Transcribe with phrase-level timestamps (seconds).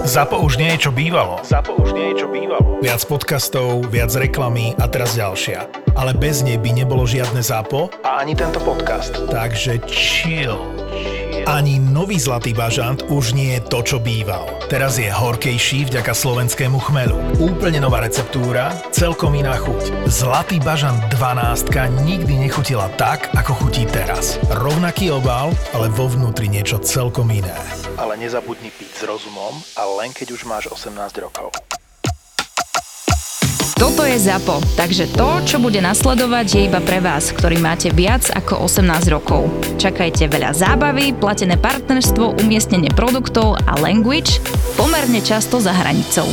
[0.00, 1.44] Zapo už nie je čo bývalo.
[1.44, 2.80] Zapo už nie je čo bývalo.
[2.80, 5.68] Viac podcastov, viac reklamy a teraz ďalšia.
[5.92, 9.12] Ale bez nej by nebolo žiadne Zapo a ani tento podcast.
[9.28, 10.56] Takže chill.
[11.44, 14.48] Ani nový Zlatý bažant už nie je to, čo býval.
[14.72, 17.16] Teraz je horkejší vďaka slovenskému chmelu.
[17.36, 20.08] Úplne nová receptúra, celkom iná chuť.
[20.08, 21.68] Zlatý bažant 12
[22.08, 24.40] nikdy nechutila tak, ako chutí teraz.
[24.48, 27.56] Rovnaký obal, ale vo vnútri niečo celkom iné.
[28.00, 31.52] Ale nezabudni piť s rozumom a len keď už máš 18 rokov.
[33.76, 38.28] Toto je ZAPO, takže to, čo bude nasledovať, je iba pre vás, ktorý máte viac
[38.32, 39.48] ako 18 rokov.
[39.80, 44.40] Čakajte veľa zábavy, platené partnerstvo, umiestnenie produktov a language
[44.76, 46.28] pomerne často za hranicou.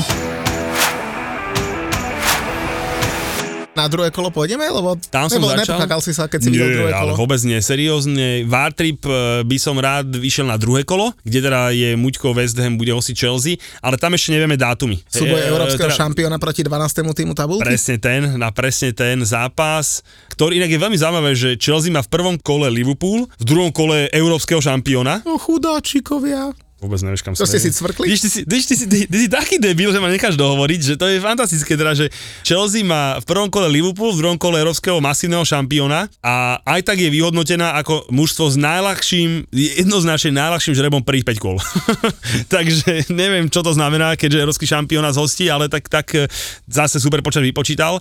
[3.77, 4.65] Na druhé kolo pôjdeme?
[4.65, 5.77] Lebo Tam som nebo začal.
[6.01, 7.21] si sa, keď si videl druhé Nie, ale kolo.
[7.21, 7.61] vôbec nie.
[7.61, 9.13] Seriózne, Vartrip e,
[9.43, 13.13] by som rád vyšiel na druhé kolo, kde teda je Muďko West Ham, bude hostiť
[13.13, 14.97] Chelsea, ale tam ešte nevieme dátumy.
[15.05, 17.13] Súboj E, európskeho teda- šampióna proti 12.
[17.13, 17.61] týmu tabulky?
[17.63, 22.09] Presne ten, na presne ten zápas, ktorý inak je veľmi zaujímavé, že Chelsea má v
[22.09, 25.21] prvom kole Liverpool, v druhom kole európskeho šampióna.
[25.21, 26.49] No chudáčikovia.
[26.77, 27.57] Vôbec nevieš, kam To smerujú.
[27.57, 28.05] ste si cvrkli?
[28.05, 30.79] Vidíš, ty si, ty, ty, si, ty, ty si taký debil, že ma necháš dohovoriť,
[30.85, 32.13] že to je fantastické teda, že
[32.45, 37.01] Chelsea má v prvom kole Liverpool, v druhom kole európskeho masívneho šampióna a aj tak
[37.01, 41.57] je vyhodnotená ako mužstvo s najľahším, jednoznačne najľahším žrebom prvých 5 kol.
[42.53, 46.29] Takže neviem, čo to znamená, keďže európsky šampión nás hostí, ale tak, tak e,
[46.69, 47.97] zase super počet vypočítal.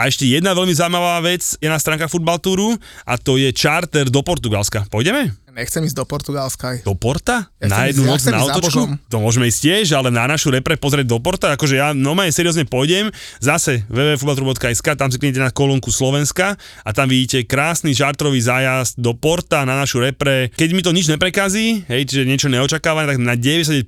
[0.00, 2.72] A ešte jedna veľmi zaujímavá vec je na stránkach Football Touru
[3.04, 4.88] a to je charter do Portugalska.
[4.88, 5.36] Pôjdeme?
[5.50, 6.78] Nechcem ísť do Portugalska.
[6.86, 7.50] Do Porta?
[7.58, 8.62] Ja na jednu ísť- ja noc chcem na?
[8.62, 8.88] Božom.
[9.10, 12.64] To môžeme ísť tiež, ale na našu repre pozrieť do Porta, akože ja normálne seriózne
[12.64, 13.10] pôjdem,
[13.42, 16.54] zase www.futbaltru.sk, tam si kliknete na kolónku Slovenska
[16.86, 20.54] a tam vidíte krásny žartrový zájazd do Porta na našu repre.
[20.54, 23.84] Keď mi to nič neprekazí, hej, čiže niečo neočakávané, tak na 90%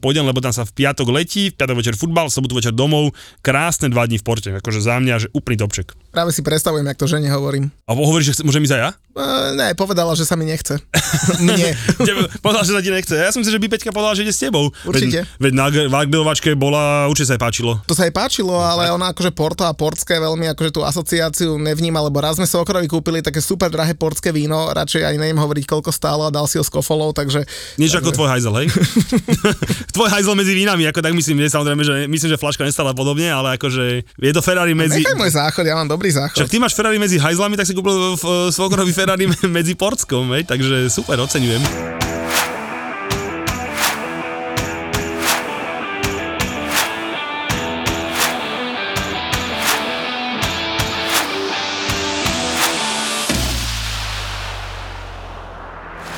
[0.00, 3.12] pôjdem, lebo tam sa v piatok letí, v piatok večer futbal, v sobotu večer domov,
[3.44, 5.92] krásne dva dni v Porte, akože za mňa, že topček.
[6.12, 7.72] Práve si predstavujem, jak to žene hovorím.
[7.88, 8.90] A hovoríš, že môžem ísť aj ja?
[9.12, 10.80] E, ne, povedala, že sa mi nechce.
[11.44, 11.76] Mne.
[12.00, 13.12] Tebe povedal, že sa ti nechce.
[13.12, 14.72] Ja som si, že by Peťka povedala, že ide s tebou.
[14.88, 15.28] Určite.
[15.36, 17.76] Veď, veď na Vagdelovačke bola, určite sa jej páčilo.
[17.84, 22.00] To sa jej páčilo, ale ona akože Porto a portské veľmi akože tú asociáciu nevníma,
[22.00, 25.64] lebo raz sme sa okrovi kúpili také super drahé portské víno, radšej ani neviem hovoriť,
[25.68, 27.44] koľko stálo a dal si ho s kofolou, takže...
[27.76, 28.72] Niečo ako tvoj hajzel, hej?
[29.96, 33.28] tvoj hajzel medzi vínami, ako tak myslím, nie, samozrejme, že myslím, že flaška nestala podobne,
[33.28, 35.04] ale akože je to Ferrari medzi...
[35.04, 36.40] Nechaj môj záchod, ja mám dobrý záchod.
[36.40, 40.46] Však ty máš Ferrari medzi hajzlami, tak si kúpil v- svokrový Ferrari medzi Portskom, hej?
[40.46, 41.58] Takže super, oceňujem.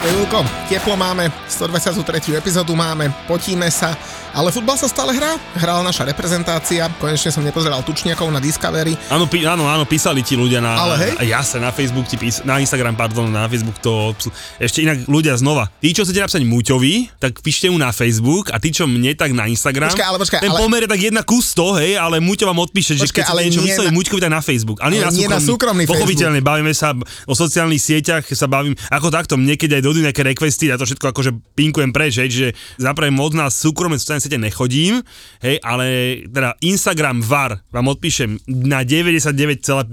[0.05, 2.37] Julko, teplo máme, 123.
[2.37, 3.97] epizódu máme, potíme sa,
[4.35, 5.39] ale futbal sa stále hrá.
[5.55, 8.99] Hrala naša reprezentácia, konečne som nepozeral tučniakov na Discovery.
[9.07, 10.75] Áno, pí, áno, áno, písali ti ľudia na...
[10.75, 11.31] Ale hej.
[11.31, 14.11] Ja sa na Facebook ti pís, na Instagram, pardon, na Facebook to...
[14.59, 15.71] Ešte inak ľudia znova.
[15.79, 19.31] Tí, čo chcete napísať Muťovi, tak píšte mu na Facebook a tí, čo mne, tak
[19.31, 19.95] na Instagram.
[19.95, 22.59] Počkaj, ale počkaj, Ten ale- pomer je tak jedna ku 100, hej, ale Muťo vám
[22.59, 24.83] odpíše, že keď ale niečo nie mysleli na- Muťkovi, tak na Facebook.
[24.83, 26.11] A nie, Ale na nie na súkromný Facebook.
[26.11, 26.91] Pochopiteľne, bavíme sa
[27.31, 30.83] o sociálnych sieťach, sa bavím, ako takto, mne keď aj dojdu nejaké requesty, ja to
[30.83, 32.49] všetko akože pinkujem preč, hej, čiže
[32.83, 35.05] zapravo moc na súkromné sociálne siete nechodím,
[35.45, 35.87] hej, ale
[36.29, 39.93] teda Instagram VAR vám odpíšem na 99,9%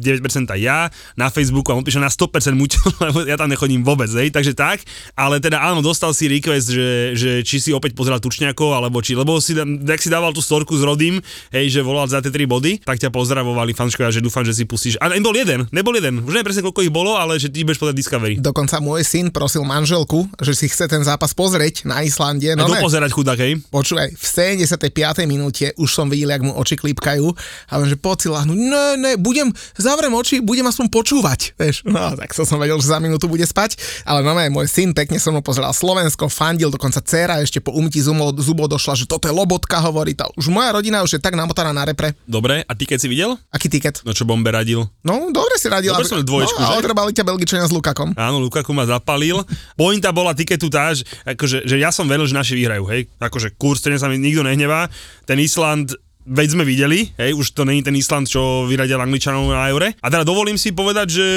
[0.56, 0.88] ja,
[1.20, 2.80] na Facebooku vám odpíšem na 100% Muťo,
[3.12, 4.84] lebo ja tam nechodím vôbec, hej, takže tak,
[5.20, 9.18] ale teda áno, dostal si request, že, že či si opäť pozeral Tučňakov, alebo či,
[9.18, 11.20] lebo si, ak si dával tú storku s Rodým,
[11.52, 14.64] hej, že volal za tie tri body, tak ťa pozdravovali fanškovia, že dúfam, že si
[14.64, 14.96] pustíš.
[15.04, 17.82] A nebol jeden, nebol jeden, už neviem presne koľko ich bolo, ale že ty budeš
[17.82, 18.36] podať Discovery.
[18.40, 22.54] Dokonca môj syn prosil manželku, že si chce ten zápas pozrieť na Islande.
[22.56, 23.60] No dopozerať chudák, hej.
[23.68, 25.26] Počúvaj, v 75.
[25.26, 27.26] minúte už som videl, jak mu oči klípkajú
[27.74, 28.58] a on, že poď si lahnúť.
[28.58, 31.58] Ne, ne, budem, zavrem oči, budem aspoň počúvať.
[31.58, 35.18] Vieš, no tak som vedel, že za minútu bude spať, ale no môj syn pekne
[35.18, 39.26] som mu pozeral Slovensko, fandil, dokonca dcera ešte po umytí zubov, zubov došla, že toto
[39.26, 40.30] je lobotka, hovorí tá.
[40.38, 42.14] Už moja rodina už je tak namotaná na repre.
[42.30, 43.34] Dobre, a ty keď si videl?
[43.50, 44.06] Aký tiket?
[44.06, 44.86] No čo Bombe radil?
[45.02, 45.90] No, dobre si radil.
[45.90, 46.86] Dobre som dvoječku, no, a že?
[46.86, 48.14] odrbali ťa Belgičania s Lukakom.
[48.14, 49.42] Áno, Lukaku ma zapalil.
[49.74, 53.08] Pointa bola tiketu tá, že, akože, že ja som veril, že naši vyhrajú, hej.
[53.18, 54.92] Akože kurz, ten sa nikto nehnevá.
[55.24, 59.70] Ten Island veď sme videli, hej, už to není ten Island, čo vyradil Angličanov na
[59.74, 59.98] eure.
[60.02, 61.28] A teda dovolím si povedať, že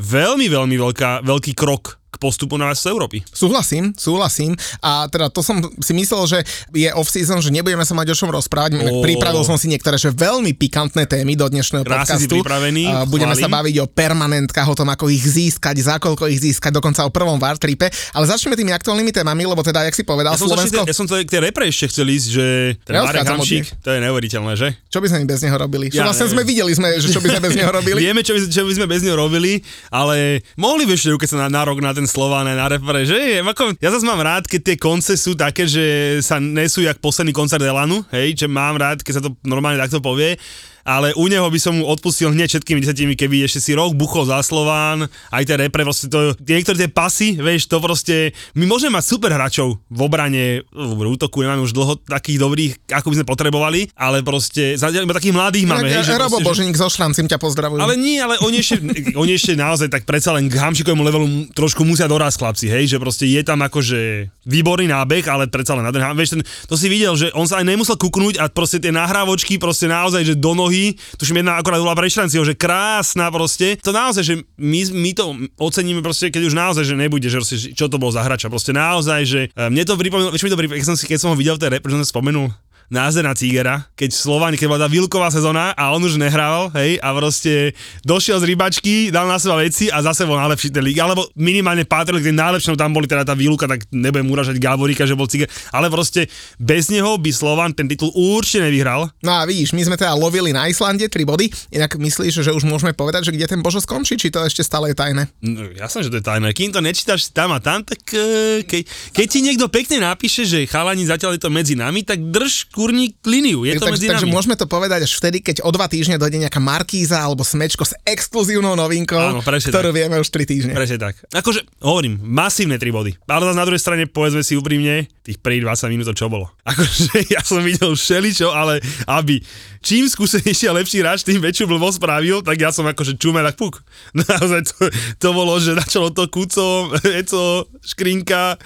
[0.00, 3.20] veľmi, veľmi veľká, veľký krok k postupu na z Európy.
[3.28, 4.56] Súhlasím, súhlasím.
[4.80, 6.38] A teda to som si myslel, že
[6.72, 8.80] je off-season, že nebudeme sa mať o čom rozprávať.
[8.80, 9.04] Oh.
[9.04, 12.40] Pripravil som si niektoré že veľmi pikantné témy do dnešného Krásne podcastu.
[12.40, 13.44] pripravený, budeme chválim.
[13.44, 17.10] sa baviť o permanentkách, o tom, ako ich získať, za koľko ich získať, dokonca o
[17.12, 17.92] prvom Wartripe.
[18.12, 20.84] Ale začneme tými aktuálnymi témami, lebo teda, jak si povedal, Ja som, Slovensko...
[20.84, 20.90] Slovensko...
[20.90, 22.46] ja som to k tej repre ešte chcel ísť, že
[22.86, 24.68] ten Marek Hamšík, to je neuveriteľné, že?
[24.88, 25.86] Čo by sme bez neho robili?
[25.92, 26.36] Čo Ja vlastne neviem.
[26.38, 27.98] sme videli, sme, že čo by sme bez neho robili?
[28.06, 29.52] Vieme, čo by, čo by sme bez neho robili,
[29.90, 33.02] ale mohli by ešte keď sa na, na rok na ten Slován aj na repre,
[33.04, 33.42] že?
[33.42, 37.34] Ako, ja zase mám rád, keď tie konce sú také, že sa nesú jak posledný
[37.34, 40.38] koncert Elanu, hej, že mám rád, keď sa to normálne takto povie
[40.86, 44.30] ale u neho by som mu odpustil hneď všetkými desetimi, keby ešte si rok buchol
[44.30, 48.94] za Slován, aj tie repre, proste to, niektoré tie pasy, vieš, to proste, my môžeme
[48.94, 53.26] mať super hráčov v obrane, v útoku nemáme už dlho takých dobrých, ako by sme
[53.26, 57.26] potrebovali, ale proste, iba takých mladých máme, hej, že Robo proste, že- Boženík zo Šrancim
[57.26, 57.82] ťa pozdravujú.
[57.82, 58.78] ale nie, ale oni ešte,
[59.22, 63.02] oni ešte naozaj tak predsa len k Hamšikovému levelu trošku musia dorásť chlapci, hej, že
[63.02, 66.86] proste je tam akože výborný nábeh, ale predsa len na ten, vieš, ten, to si
[66.86, 70.54] videl, že on sa aj nemusel kuknúť a proste tie nahrávočky proste naozaj, že do
[70.54, 70.75] nohy,
[71.16, 75.24] tuším jedna akorát bola pre Šranciho, že krásna proste, to naozaj, že my, my to
[75.60, 78.72] oceníme proste, keď už naozaj, že nebude, že proste, čo to bol za hrača, proste
[78.76, 81.36] naozaj, že e, mne to pripomínalo, vieš mi to pripomínalo, keď som, keď som ho
[81.36, 82.52] videl v tej sa spomenul,
[82.86, 87.10] Názena Cigera, keď Slováni, keď bola tá výluková sezóna a on už nehrával, hej, a
[87.10, 87.74] proste
[88.06, 91.82] došiel z rybačky, dal na seba veci a zase bol najlepší ten líg, alebo minimálne
[91.82, 95.26] patril k tým najlepším, tam boli teda tá výluka, tak nebudem uražať Gáboríka, že bol
[95.26, 96.30] Ciger, ale proste
[96.62, 99.10] bez neho by Slován ten titul určite nevyhral.
[99.18, 102.62] No a vidíš, my sme teda lovili na Islande 3 body, inak myslíš, že už
[102.62, 105.26] môžeme povedať, že kde ten Božo skončí, či to ešte stále je tajné?
[105.42, 106.54] No, jasné, že to je tajné.
[106.54, 110.70] Kým to nečítaš tam a tam, tak eh, ke, keď ti niekto pekne napíše, že
[110.70, 114.26] chalani zatiaľ je to medzi nami, tak drž kurník líniu, je to takže, medzi takže
[114.28, 114.34] nami.
[114.36, 117.96] môžeme to povedať až vtedy, keď o dva týždne dojde nejaká Markíza alebo Smečko s
[118.04, 119.96] exkluzívnou novinkou, Áno, ktorú tak.
[119.96, 120.72] vieme už 3 týždne.
[120.76, 121.16] Presne tak.
[121.32, 123.12] Akože, hovorím, masívne 3 body.
[123.24, 126.52] Ale zase na druhej strane, povedzme si úprimne, tých prvých 20 minút to čo bolo.
[126.70, 129.40] Akože ja som videl všeličo, ale aby
[129.80, 133.56] čím skúsenejší a lepší hráč, tým väčšiu blbosť spravil, tak ja som akože čumel tak
[133.56, 133.80] puk.
[134.20, 138.60] Naozaj to, to bolo, že začalo to Kuco, Eco, Škrinka,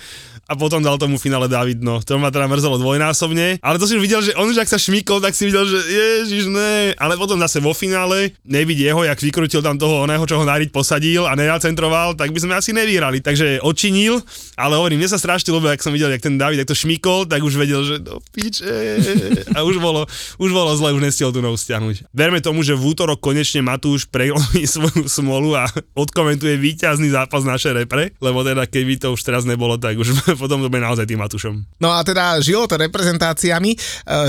[0.50, 2.02] a potom dal tomu finále David, no.
[2.02, 3.62] To ma teda mrzelo dvojnásobne.
[3.62, 6.50] Ale to si videl, že on už ak sa šmykol, tak si videl, že ježiš,
[6.50, 6.90] ne.
[6.98, 10.74] Ale potom zase vo finále, nevidí jeho, jak vykrutil tam toho oného, čo ho Nariť
[10.74, 13.22] posadil a nenacentroval, tak by sme asi nevyhrali.
[13.22, 14.18] Takže odčinil,
[14.58, 17.30] ale hovorím, mne sa strašne ľúbilo, ak som videl, jak ten David, jak to šmykol,
[17.30, 18.66] tak už vedel, že do piče.
[19.54, 20.10] A už bolo,
[20.42, 22.10] už bolo zle, už nestiel tu nohu stiahnuť.
[22.10, 27.86] Verme tomu, že v útorok konečne Matúš prelomí svoju smolu a odkomentuje víťazný zápas našej
[27.86, 31.20] repre, lebo teda keby to už teraz nebolo, tak už potom to bude naozaj tým
[31.20, 31.60] Matúšom.
[31.76, 33.78] No a teda žilo to reprezentáciami, e,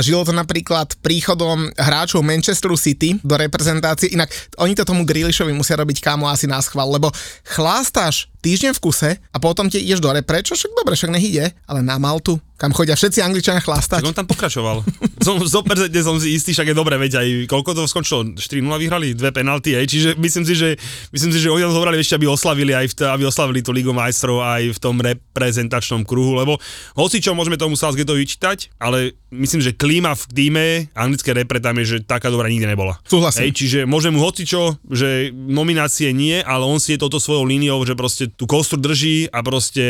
[0.03, 4.27] žilo to napríklad príchodom hráčov Manchesteru City do reprezentácie, inak
[4.59, 7.07] oni to tomu Grealishovi musia robiť kámo asi na schvál, lebo
[7.47, 11.25] chlástáš týždeň v kuse a potom ti ideš do repre, čo však dobre, však nech
[11.25, 14.05] ide, ale na Maltu, kam chodia všetci Angličania chlastať.
[14.05, 14.85] Tak on tam pokračoval.
[15.25, 18.37] som, 100% som si istý, však je dobre, veď aj koľko to skončilo?
[18.37, 20.77] 4-0 vyhrali, dve penalty, aj, čiže myslím si, že,
[21.09, 24.45] myslím si, že oni zobrali ešte, aby oslavili aj v aby oslavili tú Ligu majstrov
[24.45, 26.61] aj v tom reprezentačnom kruhu, lebo
[26.93, 31.79] hoci čo môžeme tomu Southgateu vyčítať, ale myslím, že klíma v týme anglické repre tam
[31.81, 33.01] je, že taká dobrá nikdy nebola.
[33.07, 33.49] Súhlasím.
[33.49, 37.47] Hej, čiže môžem mu hoci čo, že nominácie nie, ale on si je touto svojou
[37.47, 39.85] líniou, že proste tú kostru drží a proste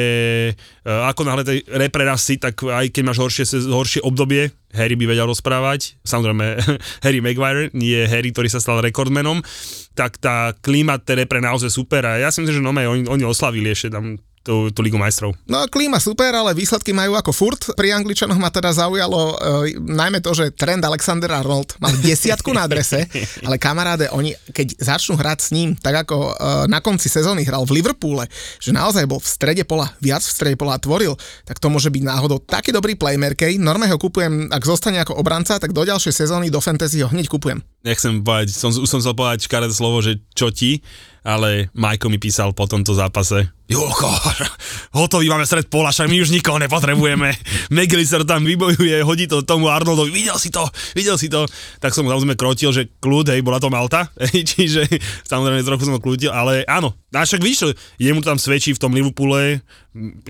[0.56, 4.94] e, ako náhle tej repre raz si, tak aj keď máš horšie, horšie obdobie, Harry
[4.94, 6.62] by vedel rozprávať, samozrejme
[7.06, 9.42] Harry Maguire, nie Harry, ktorý sa stal rekordmenom,
[9.98, 13.24] tak tá klíma tej repre naozaj super a ja si myslím, že no, oni, oni
[13.26, 15.38] oslavili ešte tam tú, tú Ligu majstrov.
[15.46, 17.62] No klíma super, ale výsledky majú ako furt.
[17.78, 19.36] Pri Angličanoch ma teda zaujalo e,
[19.78, 23.06] najmä to, že Trent Alexander-Arnold mal desiatku na adrese,
[23.48, 26.34] ale kamaráde, oni keď začnú hrať s ním, tak ako e,
[26.68, 28.26] na konci sezóny hral v Liverpoole,
[28.58, 31.14] že naozaj bol v strede pola, viac v strede pola tvoril,
[31.46, 33.54] tak to môže byť náhodou taký dobrý playmaker.
[33.62, 37.30] Normálne ho kupujem, ak zostane ako obranca, tak do ďalšej sezóny do fantasy ho hneď
[37.30, 37.62] kupujem.
[37.86, 40.86] Nechcem povedať, som, už som chcel povedať škaredé slovo, že čo ti,
[41.22, 43.50] ale Majko mi písal po tomto zápase.
[43.72, 44.12] Julko,
[45.00, 47.32] hotový máme stred pola, však my už nikoho nepotrebujeme.
[47.76, 51.48] McAllister tam vybojuje, hodí to tomu Arnoldovi, videl si to, videl si to.
[51.80, 54.86] Tak som mu samozrejme krotil, že kľud, hej, bola to Malta, hej, čiže
[55.24, 58.96] samozrejme trochu som ho kľudil, ale áno, a však vidíš, jemu tam svedčí v tom
[58.96, 59.60] Liverpoole,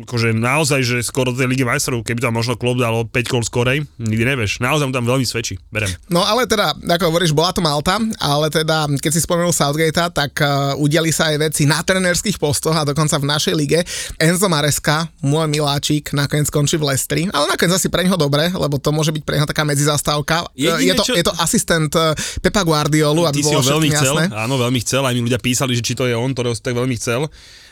[0.01, 3.45] akože naozaj, že skoro tej Ligy majstrov, keby tam možno klub dal o 5 kol
[3.45, 4.57] skorej, nikdy nevieš.
[4.57, 5.85] Naozaj mu tam veľmi svedčí, berem.
[6.09, 10.33] No ale teda, ako hovoríš, bola to Malta, ale teda, keď si spomenul Southgate, tak
[10.41, 13.85] uh, udiali sa aj veci na trenerských postoch a dokonca v našej lige.
[14.17, 18.81] Enzo Mareska, môj miláčik, nakoniec skončí v Lestri, ale nakoniec asi pre ňoho dobre, lebo
[18.81, 20.49] to môže byť pre ňoho taká medzizastávka.
[20.57, 23.69] Eh, je, to, čo- je to asistent eh, Pepa Guardiolu, aby Ty si bolo ho
[23.77, 24.25] veľmi chcel, jasné.
[24.33, 26.79] áno, veľmi chcel, aj mi ľudia písali, že či to je on, ktorého si tak
[26.79, 27.27] veľmi chcel.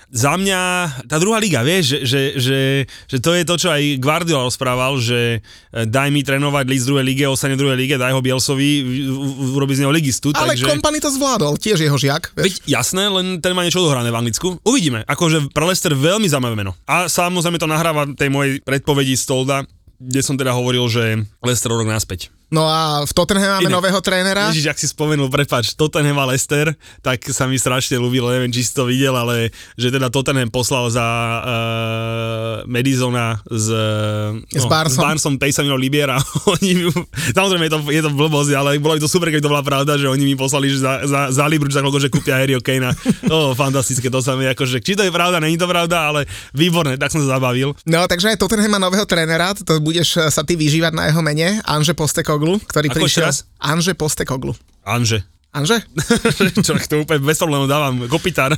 [0.09, 0.61] za mňa
[1.05, 2.59] tá druhá liga, vieš, že, že, že,
[3.05, 6.89] že to je to, čo aj Guardiola rozprával, že e, daj mi trénovať list z
[6.89, 9.05] druhej lige, ostane druhej lige, daj ho Bielsovi,
[9.53, 10.33] urobí z neho ligistu.
[10.33, 10.65] Ale takže...
[10.65, 12.33] kompany to zvládol, tiež jeho žiak.
[12.33, 14.57] Veď, jasné, len ten má niečo odohrané v Anglicku.
[14.65, 16.73] Uvidíme, akože pre Leicester veľmi zaujímavé meno.
[16.89, 19.61] A samozrejme to nahráva tej mojej predpovedi Stolda,
[20.01, 22.33] kde som teda hovoril, že Leicester rok naspäť.
[22.49, 24.49] No a v Tottenham máme Inak, nového trénera.
[24.49, 26.73] Ježiš, ak si spomenul, prepač, Tottenham a Leicester,
[27.05, 30.89] tak sa mi strašne ľúbilo, neviem, či si to videl, ale že teda Tottenham poslal
[30.89, 33.69] za uh, Madisona s,
[34.49, 34.97] s, no, Barsom.
[34.97, 36.17] s Barsom Taysamino Libiera.
[36.57, 36.89] oni,
[37.37, 40.01] samozrejme je to, je to blbosť, ale bolo by to super, keď to bola pravda,
[40.01, 42.97] že oni mi poslali že za, za, za Libru, za koľko, že kúpia Harryho Kanea.
[43.29, 46.97] To fantastické, to sa mi akože, či to je pravda, není to pravda, ale výborné,
[46.97, 47.77] tak som sa zabavil.
[47.85, 51.61] No, takže aj Tottenham má nového trénera, to budeš sa ty vyžívať na jeho mene,
[51.61, 53.25] Anže Posteko Postekoglu, ktorý Ako prišiel...
[53.59, 54.53] Anže Postekoglu.
[54.87, 55.27] Anže.
[55.49, 55.81] Anže?
[56.65, 58.53] Čo, to úplne bez problémov dávam, kopitár.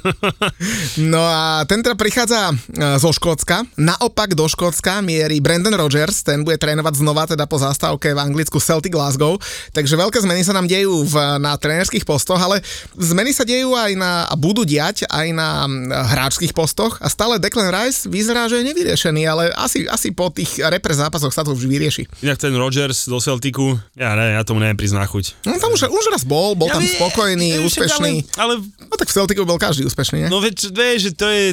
[1.13, 2.55] no a ten teda prichádza e,
[2.99, 3.63] zo Škótska.
[3.79, 8.59] Naopak do Škótska mierí Brandon Rogers, ten bude trénovať znova teda po zastávke v Anglicku
[8.59, 9.39] Celtic Glasgow.
[9.71, 12.59] Takže veľké zmeny sa nám dejú v, na trénerských postoch, ale
[12.99, 15.71] zmeny sa dejú aj na, a budú diať aj na
[16.11, 20.59] hráčských postoch a stále Declan Rice vyzerá, že je nevyriešený, ale asi, asi po tých
[20.59, 22.03] repre zápasoch sa to už vyrieši.
[22.19, 25.25] Inak ten Rogers do Celticu, ja ne, ja tomu neviem priznať chuť.
[25.47, 28.13] No tam už, už raz bol, bol ja tam spokojný, je, úspešný.
[28.37, 30.29] Ale, ale, no tak v Celticu bol každý úspešný, ne?
[30.29, 31.43] No veď, vieš, že to je,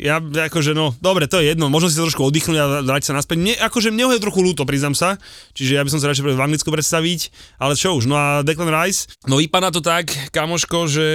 [0.00, 3.12] ja akože no, dobre, to je jedno, možno si to trošku oddychnúť a dať sa
[3.16, 3.36] naspäť.
[3.40, 5.20] Mne, akože mne ho je trochu ľúto, priznám sa,
[5.56, 7.20] čiže ja by som sa radšej v Anglicku predstaviť,
[7.60, 11.08] ale čo už, no a Declan Rice, no vypadá to tak, kamoško, že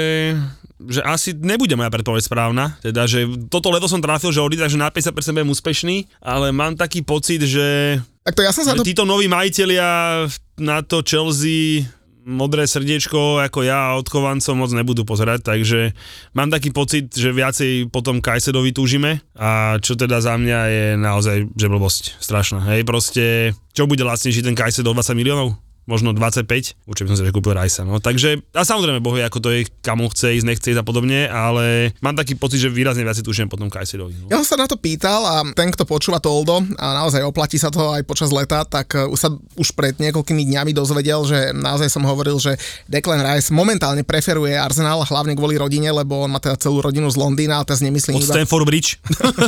[0.89, 4.81] že asi nebude moja predpoveď správna, teda, že toto leto som trafil, že odíde, takže
[4.81, 8.85] na 50% budem úspešný, ale mám taký pocit, že, tak to ja som sa to...
[8.85, 10.25] títo noví majiteľia
[10.61, 11.85] na to Chelsea
[12.25, 15.97] modré srdiečko ako ja odchovancom moc nebudú pozerať, takže
[16.37, 21.37] mám taký pocit, že viacej potom Kajsedovi túžime a čo teda za mňa je naozaj
[21.57, 22.61] že blbosť strašná.
[22.73, 25.70] Hej, proste, čo bude lacnejší ten Kajsed o 20 miliónov?
[25.89, 26.45] Možno 25,
[26.85, 27.81] určite by som si kúpil Rajsa.
[27.83, 27.97] No.
[27.97, 31.95] Takže, a samozrejme, bohu ako to je, kam chce ísť, nechce ísť a podobne, ale
[32.01, 34.25] mám taký pocit, že výrazne viac tuším potom Kajsedovi.
[34.25, 34.27] No.
[34.29, 37.73] Ja som sa na to pýtal a ten, kto počúva Toldo a naozaj oplatí sa
[37.73, 41.89] to aj počas leta, tak uh, už sa už pred niekoľkými dňami dozvedel, že naozaj
[41.89, 42.57] som hovoril, že
[42.89, 47.17] Declan Rice momentálne preferuje Arsenal hlavne kvôli rodine, lebo on má teda celú rodinu z
[47.17, 48.33] Londýna a teraz nemyslím Od iba...
[48.33, 48.97] Stanford Bridge.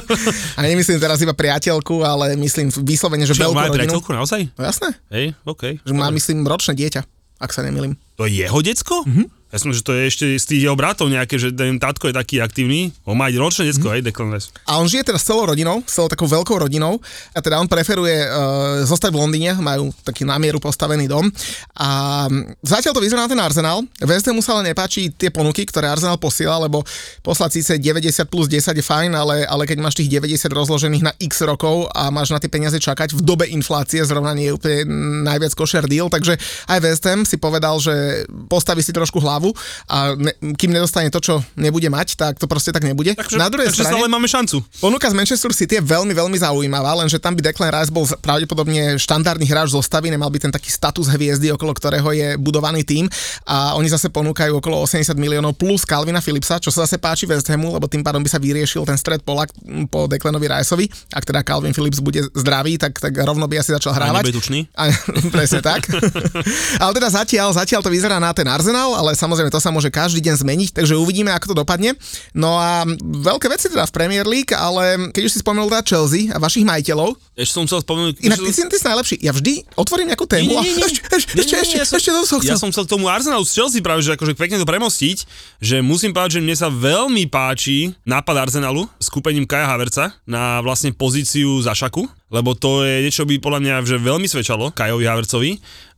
[0.57, 3.77] a nemyslím teraz iba priateľku, ale myslím vyslovene, že veľkú rodinu.
[3.77, 4.41] priateľku naozaj?
[4.53, 4.89] No jasné.
[5.09, 5.63] Hej, OK.
[5.81, 7.03] Že má, myslím, ročné dieťa,
[7.44, 8.00] ak sa nemýlim.
[8.15, 9.03] To je jeho decko?
[9.03, 9.27] Mm-hmm.
[9.53, 12.17] Ja som, že to je ešte z tých jeho bratov nejaké, že ten tatko je
[12.17, 12.89] taký aktívny.
[13.05, 13.93] On má ročné detsko, mm.
[13.93, 14.50] aj Declan Rice.
[14.65, 16.98] A on žije teda s celou rodinou, s celou takou veľkou rodinou.
[17.38, 21.29] A teda on preferuje uh, zostať v Londýne, majú taký namieru postavený dom.
[21.77, 22.25] A
[22.65, 23.86] zatiaľ to vyzerá na ten Arsenal.
[24.01, 26.81] West mu sa ale nepáči tie ponuky, ktoré Arsenal posiela, lebo
[27.22, 31.13] poslať síce 90 plus 10 je fajn, ale, ale keď máš tých 90 rozložených na
[31.22, 34.81] x rokov a máš na tie peniaze čakať v dobe inflácie, zrovna nie je úplne
[35.29, 36.41] najviac košer deal, takže
[36.74, 39.51] aj West si povedal, že postaví si trošku hlavu hlavu
[39.91, 43.12] a ne, kým nedostane to, čo nebude mať, tak to proste tak nebude.
[43.12, 44.63] Takže, Na druhej takže strane, stále máme šancu.
[44.79, 48.95] Ponuka z Manchester City je veľmi, veľmi zaujímavá, lenže tam by Declan Rice bol pravdepodobne
[48.95, 53.12] štandardný hráč zostavy, nemal by ten taký status hviezdy, okolo ktorého je budovaný tým
[53.43, 57.50] a oni zase ponúkajú okolo 80 miliónov plus Calvina Philipsa, čo sa zase páči West
[57.51, 59.50] Hamu, lebo tým pádom by sa vyriešil ten stred pola
[59.89, 60.85] po Declanovi Riceovi.
[61.12, 64.29] Ak teda Calvin Phillips bude zdravý, tak, tak rovno by asi začal hrávať.
[64.77, 64.93] A,
[65.35, 65.89] presne tak.
[66.83, 69.89] ale teda zatiaľ, zatiaľ to vyzerá na ten Arsenal, ale samozrejme Samozrejme, to sa môže
[69.89, 71.97] každý deň zmeniť, takže uvidíme, ako to dopadne.
[72.37, 76.29] No a veľké veci teda v Premier League, ale keď už si spomenul teda Chelsea
[76.29, 77.17] a vašich majiteľov.
[77.33, 78.21] Ešte som chcel spomenúť.
[78.21, 79.15] Inak ty si, ty si najlepší.
[79.25, 80.85] Ja vždy otvorím nejakú tému nie, nie, nie.
[80.85, 82.53] a ešte, ešte, ešte, som chcel.
[82.53, 85.25] Ja som chcel tomu Arsenalu z Chelsea práve, že akože pekne to premostiť,
[85.57, 90.61] že musím povedať, že mne sa veľmi páči nápad Arsenalu s kúpením Kaja Haverca na
[90.61, 95.05] vlastne pozíciu za šaku lebo to je niečo by podľa mňa že veľmi svedčalo Kajovi
[95.05, 95.51] Havercovi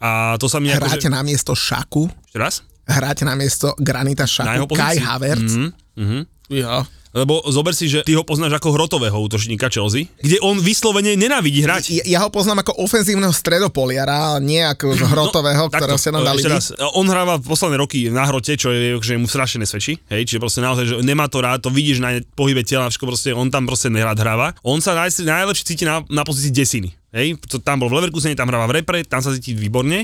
[0.03, 1.15] a to sa mi Hráte akože...
[1.15, 2.11] na miesto šaku?
[2.27, 2.55] Ešte raz?
[2.85, 5.53] Hrať na miesto Granita Šaku, Kai Havertz.
[5.57, 5.69] Mm-hmm.
[5.97, 6.21] Mm-hmm.
[6.53, 6.85] Ja.
[7.15, 11.63] Lebo zober si, že ty ho poznáš ako hrotového útočníka Chelsea, kde on vyslovene nenávidí
[11.63, 11.83] hrať.
[11.87, 16.27] Ja, ja ho poznám ako ofenzívneho stredopoliara, nie ako no, hrotového, no, ktorého sa nám
[16.27, 16.43] dali.
[16.43, 19.95] Raz, on hráva posledné roky na hrote, čo je, že mu strašne nesvedčí.
[20.11, 23.31] Hej, čiže proste naozaj, že nemá to rád, to vidíš na pohybe tela, všetko proste,
[23.31, 24.51] on tam proste nerád hráva.
[24.59, 26.91] On sa naj, najlepšie cíti na, na pozícii desiny.
[27.15, 30.03] Hej, to, tam bol v Leverkusene, tam hráva v repre, tam sa cíti výborne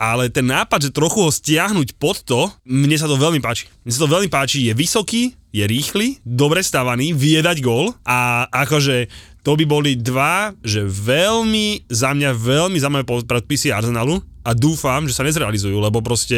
[0.00, 3.68] ale ten nápad, že trochu ho stiahnuť pod to, mne sa to veľmi páči.
[3.84, 8.48] Mne sa to veľmi páči, je vysoký, je rýchly, dobre stavaný, vie dať gól a
[8.48, 9.12] akože
[9.44, 15.12] to by boli dva, že veľmi, za mňa veľmi zaujímavé predpisy Arsenalu, a dúfam, že
[15.12, 16.36] sa nezrealizujú, lebo proste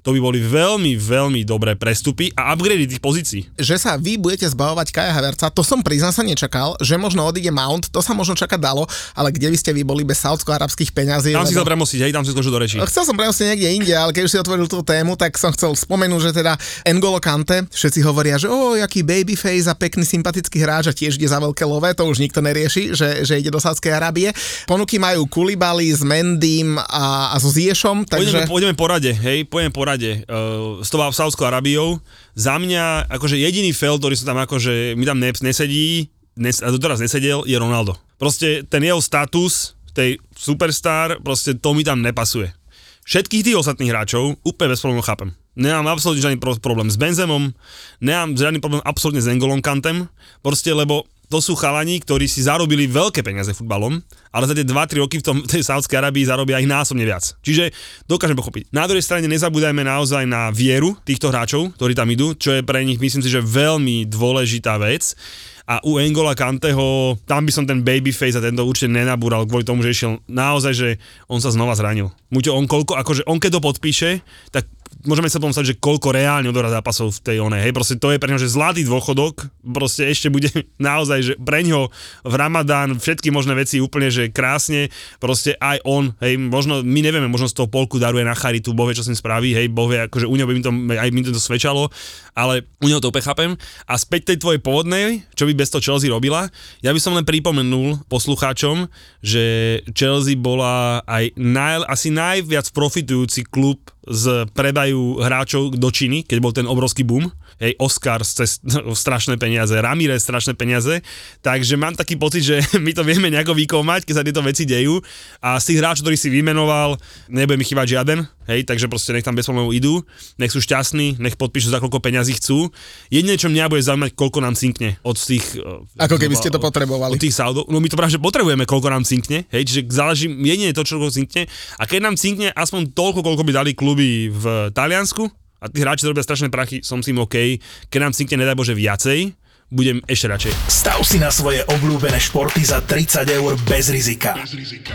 [0.00, 3.40] to by boli veľmi, veľmi dobré prestupy a upgrady tých pozícií.
[3.60, 7.52] Že sa vy budete zbavovať Kaja Haverca, to som priznám sa nečakal, že možno odíde
[7.52, 11.36] Mount, to sa možno čakať dalo, ale kde by ste vy boli bez saudsko-arabských peňazí?
[11.36, 11.52] Tam lebo...
[11.52, 12.76] si chcel premostiť, hej, tam si skočil do reči.
[12.88, 15.76] Chcel som premostiť niekde inde, ale keď už si otvoril tú tému, tak som chcel
[15.76, 16.56] spomenúť, že teda
[16.88, 21.28] N'Golo Kante, všetci hovoria, že o, jaký babyface a pekný sympatický hráč a tiež ide
[21.28, 24.32] za veľké lové, to už nikto nerieši, že, že ide do Sádskej Arábie.
[24.64, 28.06] Ponuky majú Kulibali s Mendym a, a so Ziešom.
[28.06, 28.46] Takže...
[28.46, 30.22] Pôjdeme, pôjdeme po rade, hej, pôjdeme po rade.
[30.30, 31.98] Uh, s tou Saudskou Arábiou.
[32.38, 36.06] Za mňa, akože jediný fail, ktorý sa tam akože, mi tam nesedí,
[36.38, 37.98] nes, a doteraz nesedel, je Ronaldo.
[38.16, 42.54] Proste ten jeho status, tej superstar, proste to mi tam nepasuje.
[43.02, 45.34] Všetkých tých ostatných hráčov úplne bez problémov chápem.
[45.52, 47.52] Nemám absolútne žiadny problém s Benzemom,
[48.00, 50.08] nemám žiadny problém absolútne s Engolom Kantem,
[50.40, 55.00] proste lebo to sú chalani, ktorí si zarobili veľké peniaze futbalom, ale za tie 2-3
[55.00, 57.32] roky v tom, tej Saudskej Arabii zarobia ich násobne viac.
[57.40, 57.72] Čiže
[58.04, 58.68] dokážem pochopiť.
[58.68, 62.84] Na druhej strane nezabúdajme naozaj na vieru týchto hráčov, ktorí tam idú, čo je pre
[62.84, 65.16] nich myslím si, že veľmi dôležitá vec
[65.64, 69.80] a u Engola Kanteho, tam by som ten babyface a tento určite nenabúral kvôli tomu,
[69.86, 70.88] že išiel naozaj, že
[71.30, 72.10] on sa znova zranil.
[72.34, 74.10] Muťo, on koľko, akože on keď to podpíše,
[74.50, 74.66] tak
[75.04, 78.20] môžeme sa pomôcť, že koľko reálne odohrá zápasov v tej onej, hej, proste to je
[78.20, 81.88] pre neho, že zlatý dôchodok, proste ešte bude naozaj, že pre ňo
[82.22, 87.26] v Ramadán všetky možné veci úplne, že krásne, proste aj on, hej, možno, my nevieme,
[87.26, 90.28] možno z toho polku daruje na charitu, bohvie, čo s ním spraví, hej, bohvie, akože
[90.28, 91.88] u neho by mi to, aj mi to svedčalo,
[92.32, 93.54] ale u neho to chápem.
[93.84, 96.48] A späť tej tvojej pôvodnej, čo by bez toho Chelsea robila,
[96.80, 98.88] ja by som len pripomenul poslucháčom,
[99.20, 106.38] že Chelsea bola aj naj, asi najviac profitujúci klub z predajú hráčov do Číny, keď
[106.42, 107.30] bol ten obrovský boom.
[107.62, 108.58] Hej, Oscar cez
[109.06, 110.98] strašné peniaze, Ramirez strašné peniaze,
[111.46, 114.98] takže mám taký pocit, že my to vieme nejako vykomať, keď sa tieto veci dejú.
[115.38, 116.98] A z tých hráčov, ktorý si vymenoval,
[117.30, 120.02] nebude mi chýbať žiaden, hej, takže proste nech tam bez problémov idú,
[120.42, 122.66] nech sú šťastní, nech podpíšu za koľko peňazí chcú.
[123.14, 125.54] Jedine, čo mňa bude zaujímať, koľko nám cinkne od tých...
[125.54, 127.14] Eh, Ako keby ste to potrebovali.
[127.14, 130.26] Od tých Saudov, no my to práve, že potrebujeme, koľko nám cinkne, hej, čiže záleží
[130.26, 131.46] jedine to, čo cinkne.
[131.78, 136.10] A keď nám cinkne aspoň toľko, koľko by dali kluby v Taliansku, a tí hráči
[136.10, 137.62] robia strašné prachy, som si im OK.
[137.86, 139.30] Keď nám cinkne, nedaj Bože, viacej,
[139.70, 140.52] budem ešte radšej.
[140.66, 144.34] Stav si na svoje obľúbené športy za 30 eur bez rizika.
[144.34, 144.92] Bez rizika.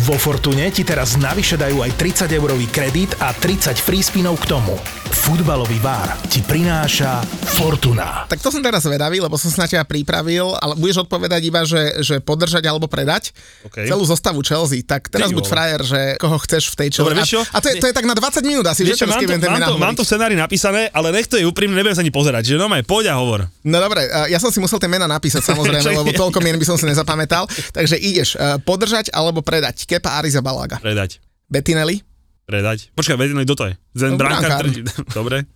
[0.00, 1.92] Vo Fortune ti teraz navyše dajú aj
[2.24, 4.72] 30 eurový kredit a 30 free spinov k tomu.
[5.12, 7.20] Futbalový bar ti prináša
[7.60, 8.24] Fortuna.
[8.24, 11.68] Tak to som teraz vedavý, lebo som sa na teba pripravil, ale budeš odpovedať iba,
[11.68, 13.84] že, že podržať alebo predať okay.
[13.84, 14.80] celú zostavu Chelsea.
[14.80, 17.04] Tak teraz Ty buď frajer, že koho chceš v tej Chelsea.
[17.04, 19.20] Dobre, a, a to, je, to je tak na 20 minút asi, vieš, že mám,
[19.20, 22.00] to, mám, to, mám to v scenári napísané, ale nech to je úprimne, nebudem sa
[22.00, 22.56] ani pozerať.
[22.56, 23.52] Že no maj, poď a hovor.
[23.68, 26.80] No dobre, ja som si musel tie mena napísať samozrejme, lebo toľko mien by som
[26.80, 27.44] si nezapamätal.
[27.76, 29.89] Takže ideš podržať alebo predať.
[29.90, 30.78] Kepa Arrizabalaga.
[30.78, 31.18] Predať.
[31.50, 31.98] Bettinelli.
[32.46, 32.94] Predať.
[32.94, 33.74] Počkaj, Bettinelli, kto to je?
[33.98, 34.62] Zen no, brankár.
[35.18, 35.50] Dobre.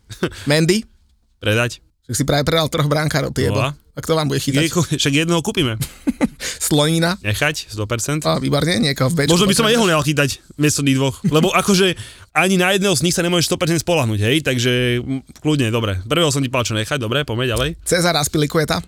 [0.50, 0.82] Mendy.
[1.38, 1.78] Predať.
[2.04, 3.62] Však si práve predal troch brankárov, ty jebo.
[3.64, 4.66] A kto vám bude chytať?
[4.66, 5.78] Nieko, však jedného kúpime.
[6.66, 7.14] Slonina.
[7.22, 8.26] Nechať, 100%.
[8.26, 9.32] A, výborne, niekoho v bečku.
[9.38, 11.16] Možno by som aj jeho nehal chytať, miesto tých dvoch.
[11.24, 11.94] Lebo akože
[12.34, 14.36] ani na jedného z nich sa nemôžeš 100% spolahnuť, hej?
[14.42, 15.00] Takže
[15.40, 16.02] kľudne, dobre.
[16.04, 17.78] Prvého som ti čo nechať, dobre, poďme ďalej.
[17.86, 18.82] Cezar Aspilikueta.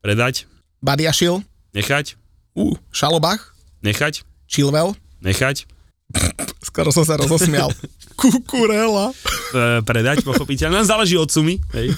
[0.00, 0.46] Predať.
[0.80, 1.42] Badiašil.
[1.74, 2.16] Nechať.
[2.54, 3.52] Uh, Šalobach.
[3.82, 4.31] Nechať.
[4.52, 4.92] Chilwell.
[5.24, 5.64] Nechať.
[6.68, 7.72] Skoro som sa rozosmial.
[8.20, 9.16] Kukurela.
[9.56, 10.84] E, predať, pochopiteľne.
[10.84, 11.56] Záleží od sumy.
[11.72, 11.96] Hej.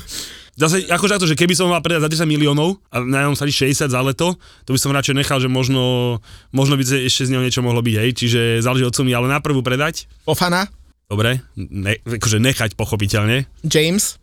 [0.54, 3.42] Zase, akože to, že keby som mal predať za 10 miliónov a na ňom sa
[3.42, 6.22] 60 za leto, to by som radšej nechal, že možno,
[6.54, 9.42] možno by ešte z neho niečo mohlo byť, hej, čiže záleží od sumy, ale na
[9.42, 10.06] prvú predať.
[10.30, 10.70] Ofana.
[11.10, 13.50] Dobre, ne, akože nechať pochopiteľne.
[13.66, 14.22] James.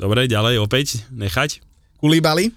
[0.00, 1.60] Dobre, ďalej opäť, nechať.
[2.00, 2.48] Kulibali.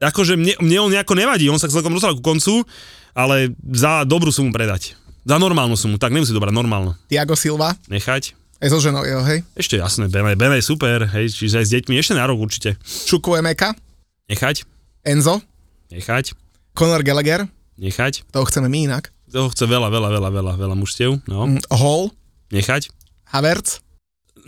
[0.00, 2.64] Akože mne, mne on nejako nevadí, on sa celkom dostal ku koncu,
[3.12, 4.96] ale za dobrú sumu predať.
[5.28, 6.96] Za normálnu sumu, tak nemusí dobrať, normálnu.
[7.12, 7.76] Tiago Silva.
[7.92, 8.32] Nechať.
[8.60, 9.44] Aj so ženou jeho, hej?
[9.56, 12.80] Ešte jasné, Bene, Bene super, hej, čiže aj s deťmi ešte na rok určite.
[12.80, 13.76] Čuku Emeka.
[14.32, 14.64] Nechať.
[15.04, 15.44] Enzo.
[15.92, 16.32] Nechať.
[16.72, 17.44] Conor Gallagher.
[17.76, 18.24] Nechať.
[18.32, 19.12] Toho chceme my inak.
[19.28, 21.20] Toho chce veľa, veľa, veľa, veľa, veľa mužstiev.
[21.28, 21.44] No.
[21.44, 22.12] Mm, Hall.
[22.52, 22.88] Nechať.
[23.28, 23.84] Havertz.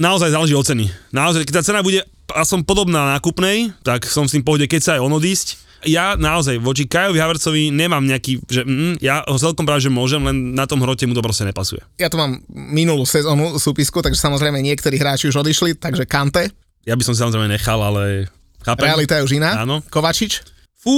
[0.01, 0.89] Naozaj záleží od ceny.
[1.13, 2.01] Naozaj, keď tá cena bude
[2.45, 6.63] som podobná nákupnej, tak som s tým pohode, keď sa aj on odísť ja naozaj
[6.63, 10.67] voči Kajovi Havercovi nemám nejaký, že mm, ja ho celkom práve, že môžem, len na
[10.67, 11.83] tom hrote mu to proste nepasuje.
[11.99, 16.55] Ja tu mám minulú sezónu súpisku, takže samozrejme niektorí hráči už odišli, takže Kante.
[16.87, 18.31] Ja by som samozrejme nechal, ale
[18.63, 18.87] chápem.
[18.87, 19.63] Realita je už iná.
[19.63, 19.83] Áno.
[19.91, 20.43] Kovačič.
[20.83, 20.95] Fú,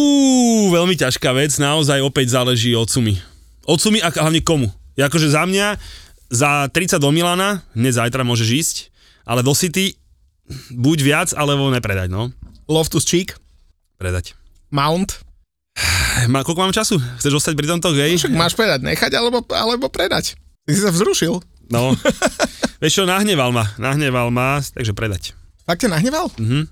[0.73, 3.21] veľmi ťažká vec, naozaj opäť záleží od sumy.
[3.69, 4.69] Od sumy a hlavne komu.
[4.97, 5.77] Ja akože za mňa,
[6.33, 8.77] za 30 do Milana, hneď zajtra môžeš ísť,
[9.29, 9.97] ale do City
[10.73, 12.31] buď viac, alebo nepredať, no.
[12.69, 13.37] Loftus Cheek.
[14.01, 14.37] Predať.
[14.73, 15.21] Mount.
[16.31, 16.97] Má, koľko mám času?
[17.19, 18.17] Chceš ostať pri tomto, gej?
[18.17, 20.39] Však máš povedať, nechať alebo, alebo predať.
[20.65, 21.43] Ty si sa vzrušil.
[21.73, 21.97] No,
[22.81, 25.33] vieš čo, nahneval ma, nahneval ma, takže predať.
[25.65, 26.31] Fakt ťa nahneval?
[26.39, 26.69] Mhm.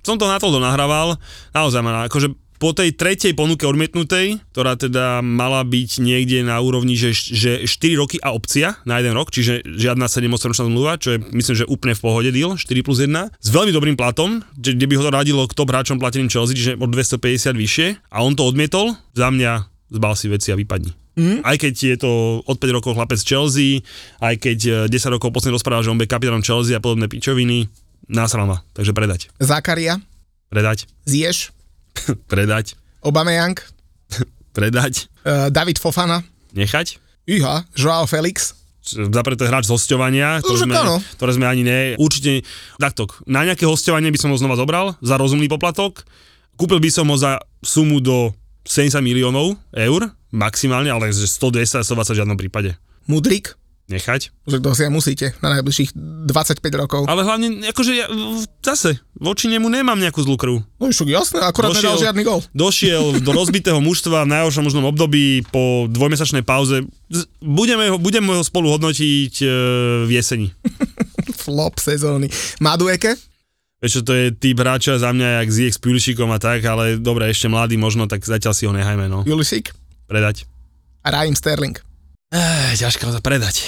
[0.00, 1.20] Som to na to nahrával,
[1.52, 6.92] naozaj ma, akože po tej tretej ponuke odmietnutej, ktorá teda mala byť niekde na úrovni,
[6.92, 11.16] že, že 4 roky a opcia na jeden rok, čiže žiadna 7 ročná zmluva, čo
[11.16, 14.84] je myslím, že úplne v pohode deal, 4 plus 1, s veľmi dobrým platom, kde
[14.84, 18.36] by ho to radilo k top hráčom plateným Chelsea, čiže od 250 vyššie a on
[18.36, 19.64] to odmietol, za mňa
[19.96, 20.92] zbal si veci a vypadni.
[21.16, 21.42] Mm.
[21.42, 22.12] Aj keď je to
[22.44, 23.82] od 5 rokov chlapec Chelsea,
[24.20, 27.72] aj keď 10 eh, rokov posledne rozprával, že on bude kapitánom Chelsea a podobné pičoviny,
[28.06, 29.32] násral ma, takže predať.
[29.40, 29.98] Zakaria?
[30.52, 30.86] Predať.
[31.08, 31.56] Zješ?
[32.32, 32.76] Predať.
[33.00, 33.56] Obameyang.
[34.56, 35.08] Predať.
[35.22, 36.20] Uh, David Fofana.
[36.52, 36.98] Nechať.
[37.30, 38.58] Iha, Joao Felix.
[38.80, 40.74] Zapreto hráč z hostovania, ktoré sme,
[41.20, 41.78] ktoré sme ani ne...
[42.00, 42.42] Určite,
[42.80, 46.02] takto, na nejaké hostovanie by som ho znova zobral za rozumný poplatok.
[46.56, 48.32] Kúpil by som ho za sumu do
[48.64, 52.70] 70 miliónov eur, maximálne, ale 100, 200 120 v žiadnom prípade.
[53.04, 53.59] Mudrik
[53.90, 54.30] nechať.
[54.46, 55.90] Že to si musíte na najbližších
[56.30, 57.02] 25 rokov.
[57.10, 58.06] Ale hlavne, akože ja
[58.62, 60.62] zase, voči nemu nemám nejakú zlú krv.
[60.78, 62.40] No však jasné, akorát došiel, nedal žiadny gol.
[62.54, 66.86] Došiel do rozbitého mužstva v najhoršom možnom období po dvojmesačnej pauze.
[67.42, 69.46] Budeme ho, budeme ho spolu hodnotiť e,
[70.06, 70.54] v jeseni.
[71.42, 72.30] Flop sezóny.
[72.62, 73.18] Madueke?
[73.80, 77.32] Vieš to je typ hráča za mňa, jak Ziek s Pulisikom a tak, ale dobre,
[77.32, 79.24] ešte mladý možno, tak zatiaľ si ho nehajme, no.
[79.24, 79.72] Julisik?
[80.04, 80.44] Predať.
[81.00, 81.80] A Raheem Sterling?
[82.30, 83.66] Ech, ťažko to predať.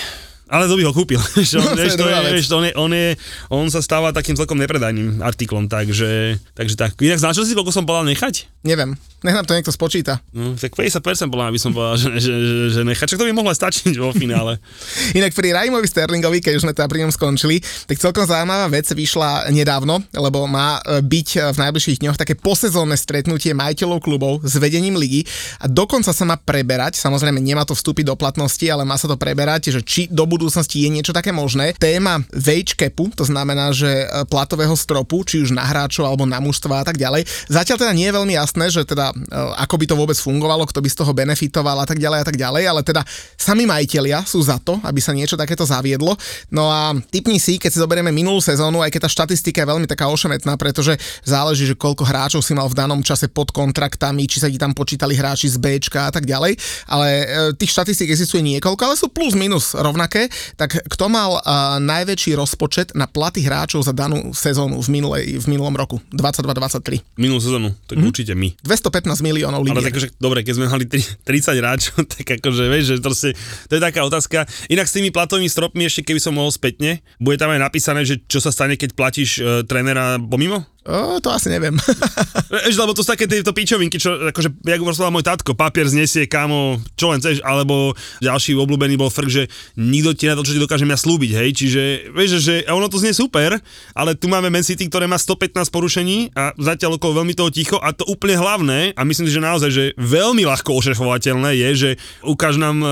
[0.52, 1.16] Ale to by ho kúpil.
[1.64, 3.08] on, vieš, to je, vieš, on, je, on, je,
[3.48, 6.92] on sa stáva takým celkom nepredajným artiklom, takže, takže tak.
[7.00, 8.52] Inak značil si, koľko som povedal nechať?
[8.60, 8.92] Neviem.
[9.22, 10.18] Nech nám to niekto spočíta.
[10.34, 13.06] No, tak 50% bola, aby som povedal, že, že, že, že nechať.
[13.16, 14.60] Čak to by mohlo stačiť vo finále.
[15.18, 18.90] Inak pri Raimovi Sterlingovi, keď už sme teda pri ňom skončili, tak celkom zaujímavá vec
[18.90, 24.58] vyšla nedávno, lebo má e, byť v najbližších dňoch také posezónne stretnutie majiteľov klubov s
[24.58, 25.22] vedením ligy
[25.62, 29.14] a dokonca sa má preberať, samozrejme nemá to vstúpiť do platnosti, ale má sa to
[29.14, 31.72] preberať, že či do budúcnosti je niečo také možné.
[31.78, 36.42] Téma wage capu, to znamená, že e, platového stropu, či už na hráčov alebo na
[36.42, 37.24] mužstva a tak ďalej.
[37.48, 40.80] Zatiaľ teda nie je veľmi jasné, že teda Eh, ako by to vôbec fungovalo, kto
[40.80, 43.04] by z toho benefitoval a tak ďalej a tak ďalej, ale teda
[43.36, 46.16] sami majiteľia sú za to, aby sa niečo takéto zaviedlo.
[46.50, 49.86] No a typni si, keď si zoberieme minulú sezónu, aj keď tá štatistika je veľmi
[49.86, 54.40] taká ošemetná, pretože záleží, že koľko hráčov si mal v danom čase pod kontraktami, či
[54.42, 56.56] sa ti tam počítali hráči z B a tak ďalej,
[56.88, 57.24] ale eh,
[57.56, 62.98] tých štatistík existuje niekoľko, ale sú plus minus rovnaké, tak kto mal uh, najväčší rozpočet
[62.98, 67.00] na platy hráčov za danú sezónu v, minulej, v minulom roku, 22-23?
[67.20, 68.06] Minulú sezónu, tak mm.
[68.08, 68.50] určite my.
[68.66, 69.76] 215 15 miliónov ľudí.
[69.76, 73.28] Ale tak, akože, dobre, keď sme mali 30 hráčov, tak akože, vieš, že proste,
[73.68, 74.48] to je taká otázka.
[74.72, 78.22] Inak s tými platovými stropmi ešte, keby som mohol spätne, bude tam aj napísané, že
[78.24, 80.64] čo sa stane, keď platíš uh, trénera pomimo?
[80.82, 81.78] O, to asi neviem.
[82.66, 86.26] Eš, lebo to sú také tieto pičovinky, čo akože, jak rozprával môj tatko, papier znesie,
[86.26, 89.42] kámo, čo len chceš, alebo ďalší obľúbený bol frk, že
[89.78, 92.98] nikto ti na to, čo ti dokážem ja slúbiť, hej, čiže, vieš, že ono to
[92.98, 93.62] znie super,
[93.94, 97.78] ale tu máme Man City, ktoré má 115 porušení a zatiaľ okolo veľmi toho ticho
[97.78, 101.90] a to úplne hlavné, a myslím si, že naozaj, že veľmi ľahko ošefovateľné je, že
[102.26, 102.88] ukáž nám e,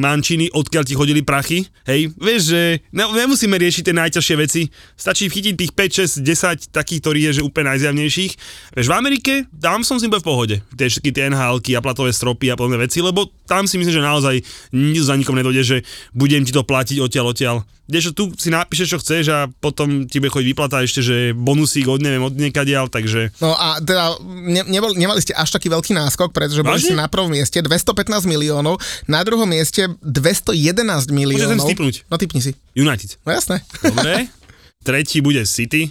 [0.00, 2.62] mančiny, odkiaľ ti chodili prachy, hej, vieš, že
[2.96, 7.42] ne, nemusíme riešiť tie najťažšie veci, stačí chytiť tých 5, 6, 10 takýchto ktorý je
[7.42, 8.32] že úplne najzjavnejších.
[8.78, 10.62] Vieš, v Amerike, tam som si v pohode.
[10.78, 13.98] Tie všetky tie nhl a platové stropy a podobné veci, lebo tam si myslím, že
[13.98, 14.38] naozaj
[14.70, 15.76] nič za nikom nedojde, že
[16.14, 17.56] budem ti to platiť odtiaľ, odtiaľ.
[17.90, 21.90] Kdežto tu si napíšeš, čo chceš a potom ti bude chodiť vyplata ešte, že bonusík
[21.90, 23.34] od neviem, od niekadiaľ, takže...
[23.42, 27.10] No a teda ne, nebol, nemali ste až taký veľký náskok, pretože boli ste na
[27.10, 28.78] prvom mieste 215 miliónov,
[29.10, 31.58] na druhom mieste 211 miliónov.
[31.58, 32.54] Môžem No typni si.
[32.78, 33.18] United.
[33.26, 33.66] No jasné.
[33.82, 34.30] Dobre.
[34.86, 35.90] Tretí bude City.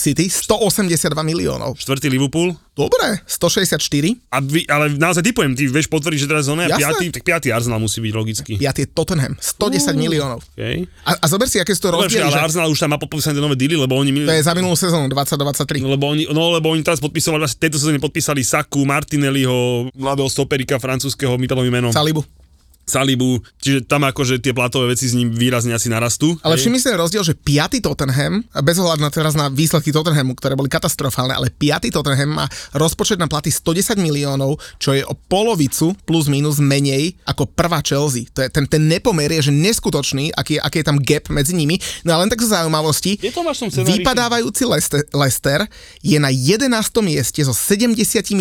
[0.00, 1.76] City 182 miliónov.
[1.76, 2.56] Štvrtý Liverpool.
[2.72, 3.76] Dobre, 164.
[4.32, 7.52] A vy, ale naozaj typujem, ty vieš potvrdiť, že teraz on je piatý, tak piatý
[7.52, 8.52] Arsenal musí byť logicky.
[8.56, 10.40] Piatý je Tottenham, 110 uh, miliónov.
[10.56, 10.88] Okay.
[11.04, 12.24] A, a zober si, aké sú to rozdiely.
[12.24, 12.40] Ale že...
[12.48, 14.24] Arsenal už tam má podpísané nové dealy, lebo oni...
[14.24, 15.84] To je za minulú sezónu 2023.
[15.84, 20.32] No lebo oni, no, lebo oni teraz podpisovali, vlastne tejto sezóne podpísali Saku, Martinelliho, mladého
[20.32, 21.92] stoperika francúzského, mi menom.
[21.92, 22.24] Salibu.
[22.82, 26.34] Salibu, čiže tam akože tie platové veci s ním výrazne asi narastú.
[26.42, 27.78] Ale všimni si rozdiel, že 5.
[27.78, 31.94] Tottenham, bez ohľadu na teraz na výsledky Tottenhamu, ktoré boli katastrofálne, ale 5.
[31.94, 37.46] Tottenham má rozpočet na platy 110 miliónov, čo je o polovicu plus minus menej ako
[37.46, 38.26] prvá Chelsea.
[38.34, 41.78] To je, ten, ten nepomer je že neskutočný, aký, aký je tam gap medzi nimi.
[42.02, 43.46] No a len tak zo zaujímavosti, je to
[43.86, 45.64] vypadávajúci Leicester, Leicester
[46.02, 46.66] je na 11.
[47.00, 48.34] mieste so 79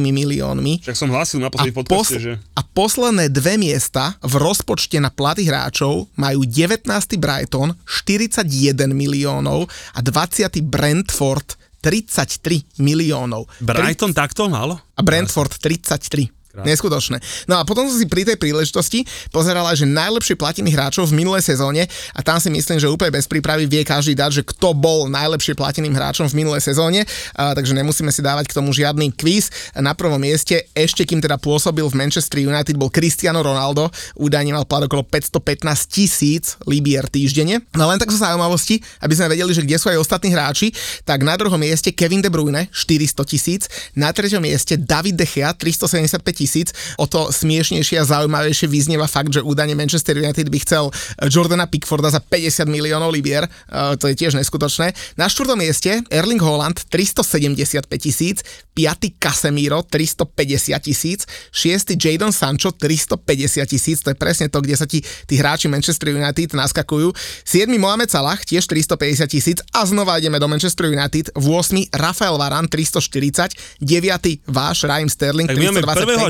[0.00, 0.80] miliónmi.
[0.80, 2.32] Však som hlásil na posledný podcaste, pos- že...
[2.56, 6.86] A posledné dve miesta miesta v rozpočte na platy hráčov majú 19.
[7.18, 8.46] Brighton 41
[8.94, 10.62] miliónov a 20.
[10.62, 13.50] Brentford 33 miliónov.
[13.58, 14.22] Brighton 30...
[14.22, 14.78] takto málo?
[14.94, 16.30] A Brentford 33.
[16.54, 16.70] Krát.
[16.70, 17.18] Neskutočné.
[17.50, 19.02] No a potom som si pri tej príležitosti
[19.34, 23.26] pozerala, že najlepšie platení hráčov v minulej sezóne a tam si myslím, že úplne bez
[23.26, 27.02] prípravy vie každý dať, že kto bol najlepšie plateným hráčom v minulej sezóne,
[27.34, 29.50] a, takže nemusíme si dávať k tomu žiadny quiz.
[29.74, 34.62] Na prvom mieste, ešte kým teda pôsobil v Manchester United, bol Cristiano Ronaldo, údajne mal
[34.62, 37.66] plat okolo 515 tisíc libier týždenne.
[37.74, 40.70] No len tak zo zaujímavosti, aby sme vedeli, že kde sú aj ostatní hráči,
[41.02, 43.66] tak na druhom mieste Kevin De Bruyne 400 tisíc,
[43.98, 46.76] na treťom mieste David De Gea 375 tisíc.
[47.00, 51.64] O to smiešnejšie a zaujímavejšie vyznieva fakt, že údajne Manchester United by chcel eh, Jordana
[51.64, 53.48] Pickforda za 50 miliónov libier.
[53.72, 54.92] Uh, to je tiež neskutočné.
[55.16, 58.44] Na štvrtom mieste Erling Holland 375 tisíc,
[58.76, 64.84] piatý Casemiro 350 tisíc, šiestý Jadon Sancho 350 tisíc, to je presne to, kde sa
[64.84, 67.14] ti tí hráči Manchester United naskakujú.
[67.46, 67.70] 7.
[67.78, 71.32] Mohamed Salah tiež 350 tisíc a znova ideme do Manchester United.
[71.32, 71.94] V 8.
[71.94, 74.44] Rafael Varane 340, 9.
[74.50, 75.56] váš Raheem Sterling tak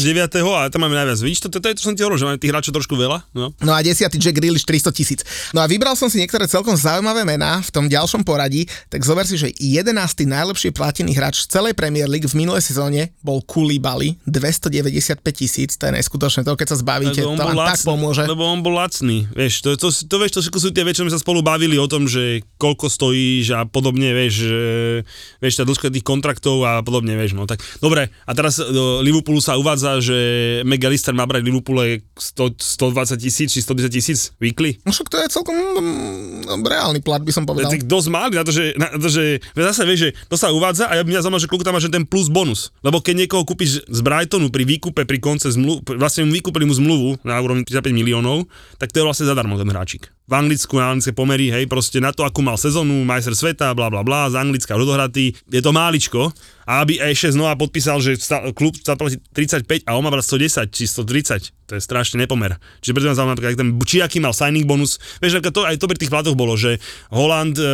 [0.05, 0.45] 325.
[0.45, 0.61] 9.
[0.61, 1.19] a tam máme najviac.
[1.25, 3.25] Vidíš, to, to, to, to som ti hovoril, že máme tých hráčov trošku veľa.
[3.33, 3.57] No.
[3.65, 4.05] no a 10.
[4.21, 5.21] Jack Grealish 300 tisíc.
[5.57, 9.25] No a vybral som si niektoré celkom zaujímavé mená v tom ďalšom poradí, tak zober
[9.25, 9.97] si, že 11.
[10.29, 15.89] najlepšie platený hráč z celej Premier League v minulej sezóne bol Koulibaly 295 tisíc, to
[15.89, 18.23] je neskutočné, to keď sa zbavíte, to vám lacný, tak pomôže.
[18.27, 21.13] Lebo on bol lacný, vieš, to, to, to, to, vieš, to sú tie veci, sme
[21.13, 24.51] sa spolu bavili o tom, že koľko stojíš a podobne, vieš,
[25.39, 27.63] vieš, tá dĺžka tých kontraktov a podobne, vieš, no tak.
[27.79, 30.19] Dobre, a teraz do Liverpoolu sa uvádza, že
[30.65, 34.79] McAllister má brať Liverpoole 100, 120 tisíc či 110 tisíc weekly.
[34.87, 37.71] No však to je celkom mm, reálny plat, by som povedal.
[37.71, 40.89] Tak dosť malý na to, že, na to, že zase vieš, že to sa uvádza
[40.89, 42.75] a ja mňa zaujímalo, že koľko tam máš ten plus bonus.
[42.81, 46.75] Lebo keď niekoho kúpiš z Brightonu pri výkupe pri konce zmluv, vlastne mu vykúpili mu
[46.75, 48.49] zmluvu na úrovni 35 miliónov,
[48.81, 52.09] tak to je vlastne zadarmo ten hráčik v Anglicku, na anglické pomery, hej, proste na
[52.09, 56.33] to, akú mal sezónu, majster sveta, bla bla bla, z Anglicka odohratý, je to máličko,
[56.65, 58.17] a aby ešte znova podpísal, že
[58.57, 62.57] klub zaplatí 35 a on má brať 110 či 130, to je strašne nepomer.
[62.81, 65.99] Čiže preto ma zaujíma, ten, či aký mal signing bonus, vieš, to, aj to pri
[66.01, 66.81] tých platoch bolo, že
[67.13, 67.65] Holland, e,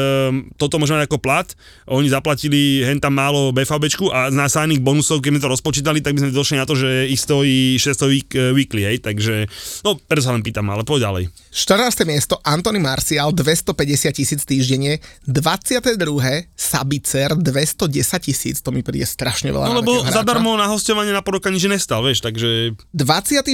[0.59, 1.47] toto môže mať ako plat,
[1.91, 6.15] oni zaplatili hen tam málo BVBčku a na signing bonusov, keď sme to rozpočítali, tak
[6.19, 9.47] by sme došli na to, že ich stojí 600 week, e, weekly, hej, takže,
[9.87, 11.25] no, preto sa len pýtam, ale poď ďalej.
[11.51, 12.07] 14.
[12.07, 16.47] miesto Anthony Marcial 250 tisíc týždenne, 22.
[16.55, 19.67] Sabicer 210 tisíc, to mi príde strašne veľa.
[19.71, 22.75] No lebo zadarmo na hostovanie na podoka nič nestal, vieš, takže...
[22.93, 23.47] 24.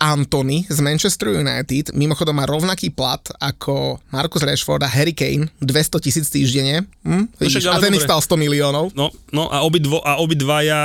[0.00, 6.04] Anthony z Manchester United, mimochodom má rovnaký plat ako Marcus Rashford a Harry Kane, 200
[6.04, 6.86] tisíc týždenne.
[7.06, 7.24] Hm?
[7.30, 8.92] No, však, a ten ich stal 100 miliónov.
[8.92, 10.80] No, no a obidvo, a obidvaja,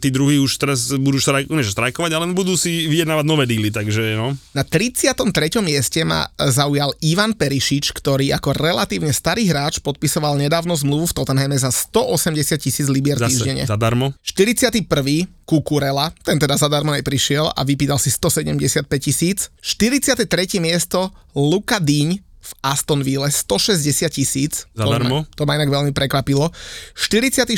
[0.00, 4.16] tí druhí už teraz budú štrajk, ne, štrajkovať, ale budú si vyjednávať nové díly, takže
[4.16, 4.34] no.
[4.56, 5.20] Na 33
[5.60, 11.56] mieste ma zaujal Ivan Perišič, ktorý ako relatívne starý hráč podpisoval nedávno zmluvu v Tottenhame
[11.58, 13.64] za 180 tisíc libier Zase, týždenne.
[13.64, 14.12] Zadarmo.
[14.20, 14.84] 41.
[15.48, 19.48] Kukurela, ten teda zadarmo neprišiel a vypýtal si 175 tisíc.
[19.64, 20.28] 43.
[20.60, 24.66] miesto Luka Dýň, v Aston Ville 160 tisíc.
[24.74, 25.28] Zadarmo.
[25.36, 26.48] To, to ma inak veľmi prekvapilo.
[26.96, 27.52] 44.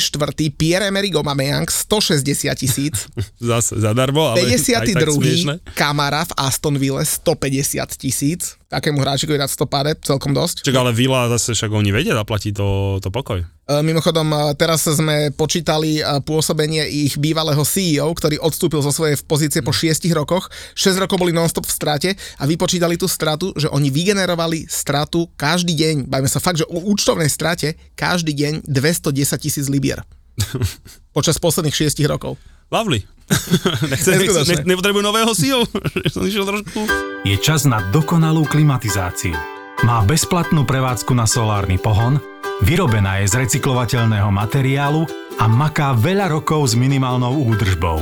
[0.53, 3.07] Pierre-Emerick Aubameyang 160 tisíc.
[3.39, 5.73] Zase zadarmo, ale 52.
[5.73, 10.65] Kamara v Aston Ville 150 tisíc takému hráčikovi dať 100 páre, celkom dosť.
[10.65, 13.45] Čak ale Vila zase však oni vedia zaplatiť to, to pokoj.
[13.45, 13.45] E,
[13.79, 19.61] mimochodom, e, teraz sme počítali e, pôsobenie ich bývalého CEO, ktorý odstúpil zo svojej pozície
[19.61, 20.49] po 6 rokoch.
[20.73, 22.09] 6 rokov boli non-stop v strate
[22.41, 25.95] a vypočítali tú stratu, že oni vygenerovali stratu každý deň.
[26.09, 30.01] Bajme sa fakt, že o účtovnej strate každý deň 210 tisíc libier.
[31.15, 32.41] Počas posledných 6 rokov.
[32.73, 33.05] Lovely.
[33.91, 35.65] Nechce, nechce, ne, nepotrebujú nového CEO.
[37.29, 39.35] Je čas na dokonalú klimatizáciu.
[39.83, 42.15] Má bezplatnú prevádzku na solárny pohon,
[42.63, 45.03] vyrobená je z recyklovateľného materiálu
[45.41, 47.99] a maká veľa rokov s minimálnou údržbou.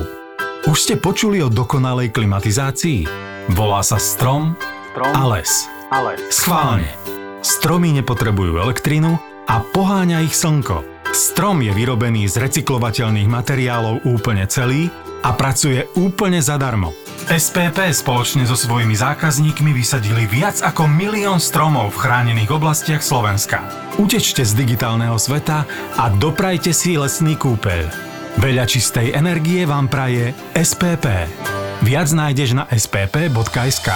[0.69, 3.09] Už ste počuli o dokonalej klimatizácii?
[3.57, 4.53] Volá sa strom,
[4.93, 5.49] strom a les.
[5.89, 6.21] A les.
[6.29, 6.85] Schválne.
[7.41, 9.17] Stromy nepotrebujú elektrínu
[9.49, 10.85] a poháňa ich slnko.
[11.09, 16.93] Strom je vyrobený z recyklovateľných materiálov úplne celý a pracuje úplne zadarmo.
[17.29, 23.61] SPP spoločne so svojimi zákazníkmi vysadili viac ako milión stromov v chránených oblastiach Slovenska.
[24.01, 25.63] Utečte z digitálneho sveta
[25.95, 28.11] a doprajte si lesný kúpeľ.
[28.41, 31.29] Veľa čistej energie vám praje SPP.
[31.85, 33.89] Viac nájdeš na spp.sk.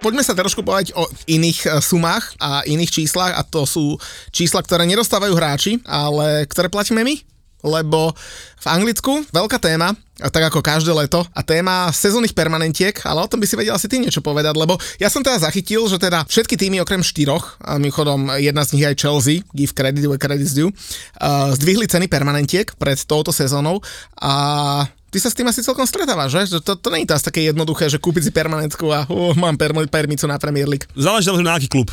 [0.00, 4.00] Poďme sa trošku povedať o iných e, sumách a iných číslach a to sú
[4.32, 7.20] čísla, ktoré nedostávajú hráči, ale ktoré platíme my.
[7.60, 8.16] Lebo
[8.64, 9.92] v Anglicku veľká téma
[10.28, 11.24] tak ako každé leto.
[11.32, 14.76] A téma sezónnych permanentiek, ale o tom by si vedel asi ty niečo povedať, lebo
[15.00, 18.84] ja som teda zachytil, že teda všetky týmy okrem štyroch, a mimochodom jedna z nich
[18.84, 23.80] aj Chelsea, give credit where credit's due, uh, zdvihli ceny permanentiek pred touto sezónou
[24.20, 26.62] a Ty sa s tým asi celkom stretávaš, že?
[26.62, 29.58] To, to je to asi také jednoduché, že kúpiť si permanentku a uh, mám
[29.90, 30.86] permicu na Premier League.
[30.94, 31.90] Záleží na aký klub.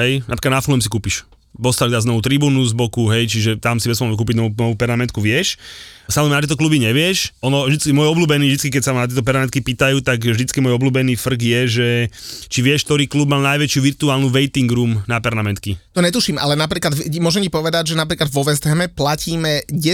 [0.00, 1.28] Hej, napríklad na Fulham si kúpiš.
[1.54, 5.22] Postali dá znovu tribúnu z boku, hej, čiže tam si bez kúpiť novú, novú permanentku,
[5.22, 5.54] vieš.
[6.08, 7.32] Samozrejme, na tieto kluby nevieš.
[7.40, 10.76] Ono, vždycky, môj obľúbený, vždycky, keď sa ma na tieto permanentky pýtajú, tak vždycky môj
[10.76, 11.88] obľúbený frk je, že
[12.52, 15.80] či vieš, ktorý klub mal najväčšiu virtuálnu waiting room na permanentky.
[15.96, 19.86] To netuším, ale napríklad, môžem ti povedať, že napríklad vo West Hame platíme 10 e,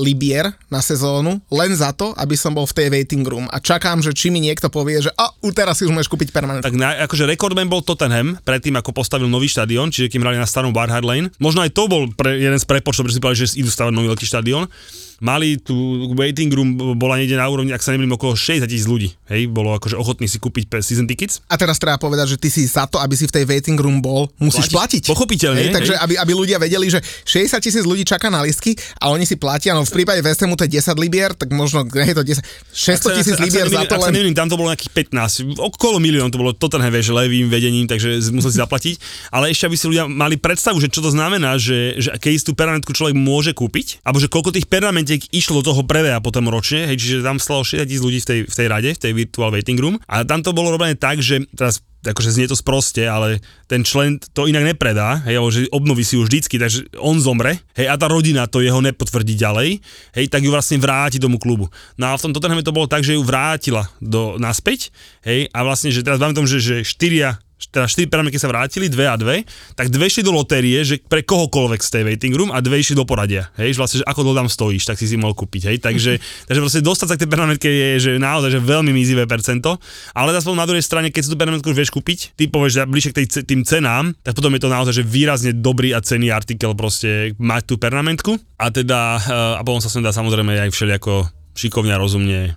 [0.00, 4.00] libier na sezónu len za to, aby som bol v tej waiting room a čakám,
[4.00, 6.64] že či mi niekto povie, že a u teraz si už môžeš kúpiť permanentku.
[6.64, 10.46] Tak na, akože rekordman bol Tottenham, predtým ako postavil nový štadión, čiže kým hrali na
[10.48, 11.34] starom Barhard Lane.
[11.42, 14.08] Možno aj to bol pre, jeden z prepočtov, že si povedali, že idú stavať nový
[14.14, 14.70] veľký štadión
[15.18, 15.74] mali tu
[16.14, 19.10] waiting room, bola niekde na úrovni, ak sa nemýlim, okolo 60 tisíc ľudí.
[19.26, 21.42] Hej, bolo akože ochotný si kúpiť season tickets.
[21.50, 23.98] A teraz treba povedať, že ty si za to, aby si v tej waiting room
[23.98, 25.02] bol, musíš platiť.
[25.02, 25.02] platiť.
[25.10, 25.62] Pochopiteľne.
[25.68, 29.26] Hej, takže aby, aby ľudia vedeli, že 60 tisíc ľudí čaká na listky a oni
[29.26, 32.22] si platia, no v prípade West Hamu to je 10 libier, tak možno je to
[32.22, 34.14] 10, 600 tisíc libier za to len...
[34.14, 38.22] Neviem, tam to bolo nejakých 15, okolo milión to bolo Tottenham, že levým vedením, takže
[38.30, 38.94] musel si zaplatiť.
[39.34, 42.52] Ale ešte aby si ľudia mali predstavu, že čo to znamená, že, že keď tú
[42.54, 44.70] permanentku človek môže kúpiť, alebo že koľko tých
[45.08, 48.40] permanentiek išlo toho a potom ročne, hej, čiže tam stalo 60 tisíc ľudí v tej,
[48.44, 49.96] v tej rade, v tej virtual waiting room.
[50.04, 54.22] A tam to bolo robené tak, že teraz akože znie to sproste, ale ten člen
[54.30, 57.98] to inak nepredá, hej, alebo že obnoví si ju vždycky, takže on zomre, hej, a
[57.98, 59.82] tá rodina to jeho nepotvrdí ďalej,
[60.14, 61.66] hej, tak ju vlastne vráti tomu klubu.
[61.98, 64.94] No a v tom Tottenhame to bolo tak, že ju vrátila do, naspäť,
[65.26, 68.86] hej, a vlastne, že teraz vám tom, že, že štyria teda 4 peramiky sa vrátili,
[68.86, 72.54] 2 a 2, tak dve išli do lotérie, že pre kohokoľvek z tej waiting room
[72.54, 73.50] a dve išli do poradia.
[73.58, 75.74] Hej, že vlastne, že ako dlho tam stojíš, tak si si mohol kúpiť.
[75.74, 79.26] Hej, takže, takže vlastne dostať sa k tej permanentke je že naozaj že veľmi mizivé
[79.26, 79.82] percento,
[80.14, 82.80] ale zase na druhej strane, keď si tú permanentku už vieš kúpiť, ty povieš, že
[82.86, 86.30] bližšie k tej, tým cenám, tak potom je to naozaj že výrazne dobrý a cený
[86.30, 89.18] artikel proste mať tú permanentku a teda
[89.58, 92.54] a potom sa sem dá samozrejme aj všelijako šikovne a rozumne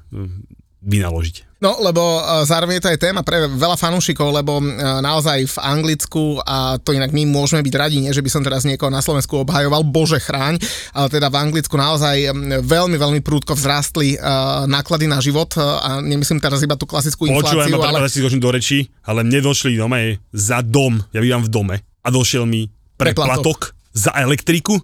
[0.85, 1.50] vynaložiť.
[1.61, 5.57] No, lebo e, zároveň je to aj téma pre veľa fanúšikov, lebo e, naozaj v
[5.61, 8.97] Anglicku, a to inak my môžeme byť radi, nie že by som teraz niekoho na
[8.97, 10.57] Slovensku obhajoval, bože chráň,
[10.97, 12.33] ale teda v Anglicku naozaj
[12.65, 14.17] veľmi, veľmi prúdko vzrastli
[14.65, 17.61] náklady na život a nemyslím teraz iba tú klasickú infláciu.
[17.61, 18.09] Počúvaj, ale...
[18.09, 20.01] si do reči, ale mne došli doma
[20.33, 23.59] za dom, ja bývam v dome a došiel mi preplatok, preplatok
[23.93, 24.81] za elektriku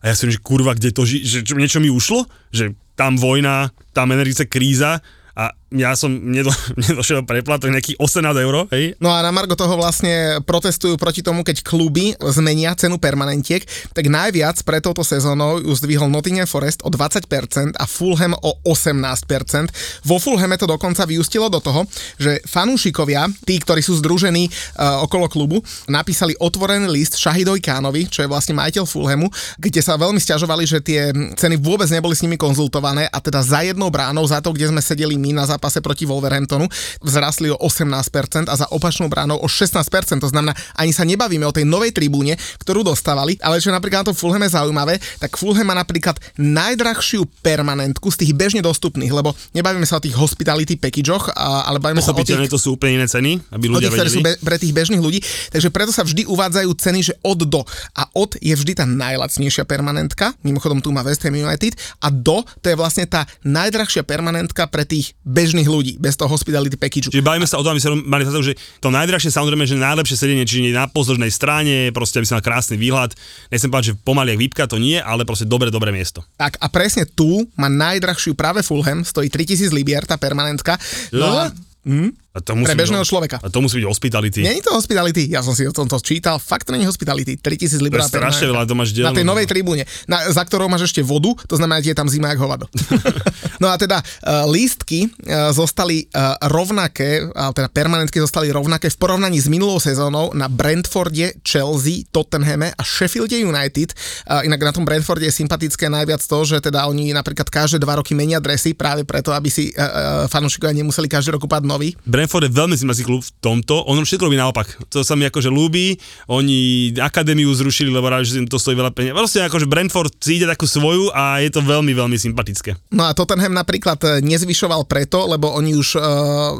[0.00, 2.24] a ja si že kurva, kde to, ži- že čo, niečo mi ušlo?
[2.54, 5.02] Že tam vojna, tam energická kríza
[5.36, 6.50] a ja som nedo,
[6.90, 8.98] nedošiel preplatok nejakých 18 eur, hej.
[8.98, 13.62] No a na Margo toho vlastne protestujú proti tomu, keď kluby zmenia cenu permanentiek,
[13.94, 20.02] tak najviac pre touto sezónou ju zdvihol Nottingham Forest o 20% a Fulham o 18%.
[20.02, 21.86] Vo Fulhame to dokonca vyústilo do toho,
[22.18, 28.26] že fanúšikovia, tí, ktorí sú združení uh, okolo klubu, napísali otvorený list Shahidoj Kánovi, čo
[28.26, 29.30] je vlastne majiteľ Fulhamu,
[29.62, 33.62] kde sa veľmi stiažovali, že tie ceny vôbec neboli s nimi konzultované a teda za
[33.62, 36.64] jednou bránou, za to, kde sme sedeli my na zápase proti Wolverhamptonu
[37.04, 40.24] vzrastli o 18% a za opačnou bránou o 16%.
[40.24, 44.06] To znamená, ani sa nebavíme o tej novej tribúne, ktorú dostávali, ale čo napríklad na
[44.08, 49.84] to Fulhame zaujímavé, tak Fulham má napríklad najdrahšiu permanentku z tých bežne dostupných, lebo nebavíme
[49.84, 52.48] sa o tých hospitality packageoch, ale bavíme sa o tých...
[52.48, 54.16] to sú úplne iné ceny, aby ľudia tých, vedeli.
[54.16, 55.20] sú be, pre tých bežných ľudí,
[55.52, 57.60] takže preto sa vždy uvádzajú ceny, že od do.
[57.92, 62.40] A od je vždy tá najlacnejšia permanentka, mimochodom tu má West Ham United, a do
[62.62, 67.10] to je vlastne tá najdrahšia permanentka pre tých bežných bežných ľudí, bez toho hospitality package.
[67.10, 69.74] Čiže bavíme sa o tom, aby sa mali za to, že to najdrahšie samozrejme, že
[69.74, 73.18] najlepšie sedenie, čiže na pozornej strane, proste aby sa mal krásny výhľad.
[73.50, 76.22] Nechcem povedať, že pomaly jak výpka, to nie, ale proste dobre, dobré miesto.
[76.38, 80.78] Tak a presne tu má najdrahšiu práve Fulham, stojí 3000 libier tá permanentka.
[81.10, 82.12] No, Mm?
[82.30, 83.36] A to musí Pre bežného byť, človeka.
[83.42, 84.40] A to musí byť hospitality.
[84.46, 87.34] Není to hospitality, ja som si o tomto čítal, fakt to není hospitality.
[87.34, 88.06] 3000 liber.
[88.06, 91.58] strašne veľa, to máš Na tej novej tribúne, na, za ktorou máš ešte vodu, to
[91.58, 92.70] znamená, že je tam zima jak hovado.
[93.62, 98.98] no a teda uh, lístky uh, zostali uh, rovnaké, uh, teda permanentky zostali rovnaké v
[99.02, 103.90] porovnaní s minulou sezónou na Brentforde, Chelsea, Tottenhame a Sheffielde United.
[104.30, 107.98] Uh, inak na tom Brentforde je sympatické najviac to, že teda oni napríklad každé dva
[107.98, 112.52] roky menia dresy práve preto, aby si uh, fanúšikovia nemuseli každý rok kúpať nový Brentford
[112.52, 114.76] je veľmi sympatický klub v tomto, on všetko robí naopak.
[114.92, 115.96] To sa mi akože ľúbi,
[116.28, 119.16] oni akadémiu zrušili, lebo rád, že im to stojí veľa peniazí.
[119.16, 122.76] Proste akože Brentford si ide takú svoju a je to veľmi, veľmi sympatické.
[122.92, 126.04] No a Tottenham napríklad e, nezvyšoval preto, lebo oni už uh,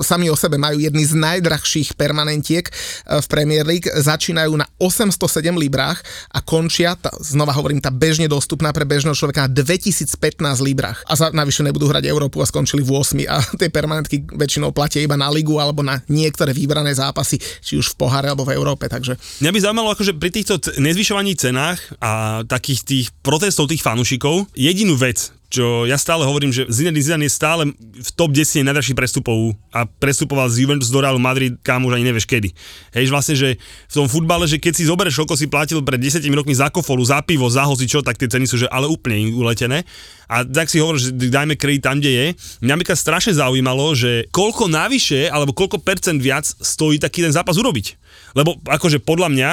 [0.00, 5.60] sami o sebe majú jedny z najdrahších permanentiek uh, v Premier League, začínajú na 807
[5.60, 6.00] librách
[6.32, 10.16] a končia, tá, znova hovorím, tá bežne dostupná pre bežného človeka na 2015
[10.64, 11.04] librách.
[11.04, 15.04] A za, navyše nebudú hrať Európu a skončili v 8 a tie permanentky väčšinou platia
[15.04, 18.86] iba na ligu alebo na niektoré vybrané zápasy, či už v poháre alebo v Európe.
[18.86, 19.16] Takže...
[19.42, 24.94] Mňa by zaujímalo, akože pri týchto nezvyšovaní cenách a takých tých protestov tých fanúšikov, jedinú
[24.94, 29.58] vec, čo ja stále hovorím, že Zinedine Zidane je stále v top 10 najdražších prestupov
[29.74, 32.54] a prestupoval z Juventus do Realu Madrid, kam už ani nevieš kedy.
[32.94, 33.58] Hej, vlastne, že
[33.90, 37.02] v tom futbale, že keď si zoberieš, koľko si platil pred 10 rokmi za kofolu,
[37.02, 39.82] za pivo, za čo, tak tie ceny sú že ale úplne uletené.
[40.30, 42.26] A tak si hovoril, že dajme kredit tam, kde je.
[42.62, 47.58] Mňa by strašne zaujímalo, že koľko navyše, alebo koľko percent viac stojí taký ten zápas
[47.58, 47.98] urobiť.
[48.38, 49.50] Lebo akože podľa mňa,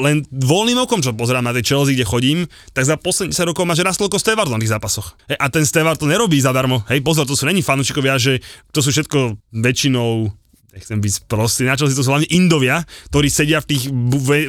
[0.00, 2.38] len voľným okom, čo pozerám na tej Chelsea, kde chodím,
[2.72, 5.20] tak za posledných 10 rokov máš rastlo ako Stewart na tých zápasoch.
[5.28, 6.80] Hej, a ten Stewart to nerobí zadarmo.
[6.88, 8.40] Hej, pozor, to sú není fanúčikovia, že
[8.72, 10.32] to sú všetko väčšinou
[10.76, 13.88] nechcem byť prostý, na čo si to sú hlavne Indovia, ktorí sedia v tých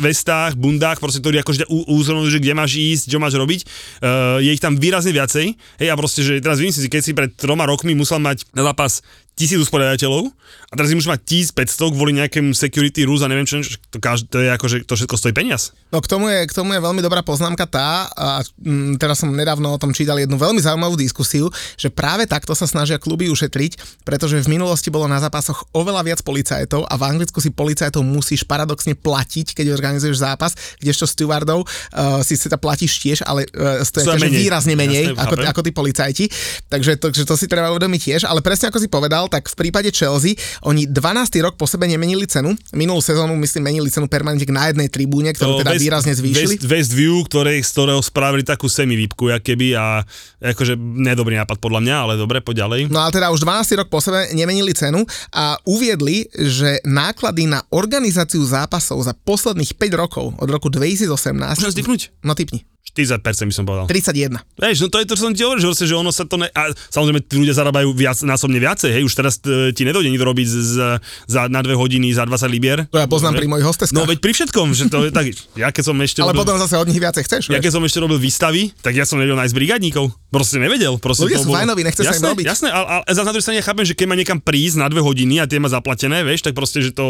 [0.03, 3.63] vestách, bundách, proste, ktorí akože úzorňujú, že kde máš ísť, čo máš robiť.
[4.03, 5.55] Uh, je ich tam výrazne viacej.
[5.79, 8.67] Hej, a proste, že teraz vymyslím si, keď si pred troma rokmi musel mať na
[8.67, 8.99] zápas
[9.37, 10.33] tisíc usporiadateľov
[10.67, 13.61] a teraz im už mať 1500 kvôli nejakému security rules a neviem čo,
[13.93, 15.77] to, to je ako, že to všetko stojí peniaz.
[15.93, 19.29] No k tomu je, k tomu je veľmi dobrá poznámka tá, a m, teraz som
[19.29, 24.03] nedávno o tom čítal jednu veľmi zaujímavú diskusiu, že práve takto sa snažia kluby ušetriť,
[24.03, 28.41] pretože v minulosti bolo na zápasoch oveľa viac policajtov a v Anglicku si policajtov musíš
[28.41, 34.17] paradoxne platiť, keď organizuješ zápas, kdežto stewardov uh, si sa platíš tiež, ale uh, stojí
[34.33, 36.25] výrazne menej Jasne, ako, ako tí policajti.
[36.67, 39.89] Takže to, to si treba uvedomiť tiež, ale presne ako si povedal, tak v prípade
[39.95, 41.39] Chelsea oni 12.
[41.43, 42.55] rok po sebe nemenili cenu.
[42.75, 46.59] Minulú sezónu, myslím, menili cenu permanentne na jednej tribúne, ktorú teda West, výrazne zvýšili.
[46.59, 50.03] West, West View, ktoré, z ktorého spravili takú semi-výpku, keby a
[50.39, 52.81] akože nedobrý nápad podľa mňa, ale dobre, poď ďalej.
[52.89, 53.79] No ale teda už 12.
[53.79, 60.01] rok po sebe nemenili cenu a uviedli, že náklady na organizáciu zápasov za posledných 5
[60.01, 61.61] rokov od roku 2018...
[61.61, 62.01] Môžem typnúť?
[62.25, 62.65] No typni.
[62.95, 63.19] 40%
[63.51, 63.85] by som povedal.
[63.85, 64.39] 31.
[64.55, 66.47] Vieš, no to je to, čo som ti hovoril, že, že ono sa to ne...
[66.55, 70.23] A samozrejme, tí ľudia zarábajú viac, násobne viacej, hej, už teraz t- ti nedojde nikto
[70.23, 72.87] robiť z, za, na dve hodiny za 20 libier.
[72.89, 73.43] To ja poznám Dobre.
[73.43, 73.97] pri mojich hosteskách.
[73.97, 75.27] No veď pri všetkom, že to je tak,
[75.63, 77.43] ja keď som ešte Ale robil, potom zase od nich viacej chceš.
[77.51, 80.09] Ja keď som ešte robil výstavy, tak ja som nevedel nájsť brigadníkov.
[80.31, 80.95] Proste nevedel.
[80.99, 81.59] Proste ľudia sú bolo...
[81.59, 82.45] fajnoví, nechce jasné, sa im robiť.
[82.47, 84.99] Jasné, ale, ale za na druhej strane chápem, že keď má niekam prísť na dve
[85.03, 87.05] hodiny a tie má zaplatené, vieš, tak proste, že to...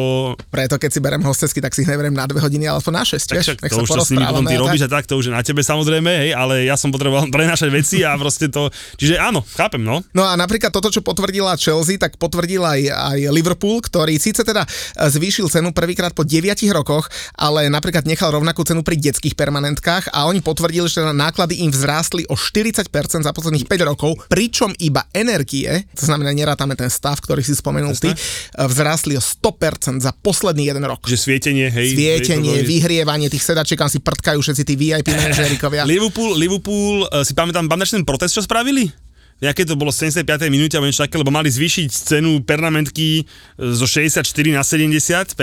[0.49, 3.19] Preto keď si berem hostesky, tak si ich neberiem na dve hodiny, ale na 6,
[3.27, 5.61] tak, však, to už s nimi potom ty robíš a tak, to už na tebe
[5.67, 9.99] samozrejme, hej, ale ja som potreboval prenašať veci a proste to, čiže áno, chápem, no.
[10.15, 14.63] No a napríklad toto, čo potvrdila Chelsea, tak potvrdil aj, aj Liverpool, ktorý síce teda
[14.63, 14.69] e,
[15.11, 20.29] zvýšil cenu prvýkrát po 9 rokoch, ale napríklad nechal rovnakú cenu pri detských permanentkách a
[20.31, 22.87] oni potvrdili, že teda náklady im vzrástli o 40%
[23.25, 27.97] za posledných 5 rokov, pričom iba energie, to znamená nerátame ten stav, ktorý si spomenul
[27.99, 28.17] ty, e,
[28.55, 31.03] vzrástli o 100% za posledný jeden rok.
[31.03, 31.97] Že svietenie, hej.
[31.97, 35.09] Svietenie, hej, vyhrievanie tých sedačiek, kam si prtkajú všetci tí VIP
[35.57, 35.83] manažérikovia.
[35.91, 38.93] Liverpool, Liverpool, uh, si pamätám, pamätáš ten protest, čo spravili?
[39.37, 40.25] Nejaké to bolo 75.
[40.49, 43.23] minúte alebo niečo také, lebo mali zvýšiť cenu pernamentky e,
[43.69, 45.37] zo 64 na 75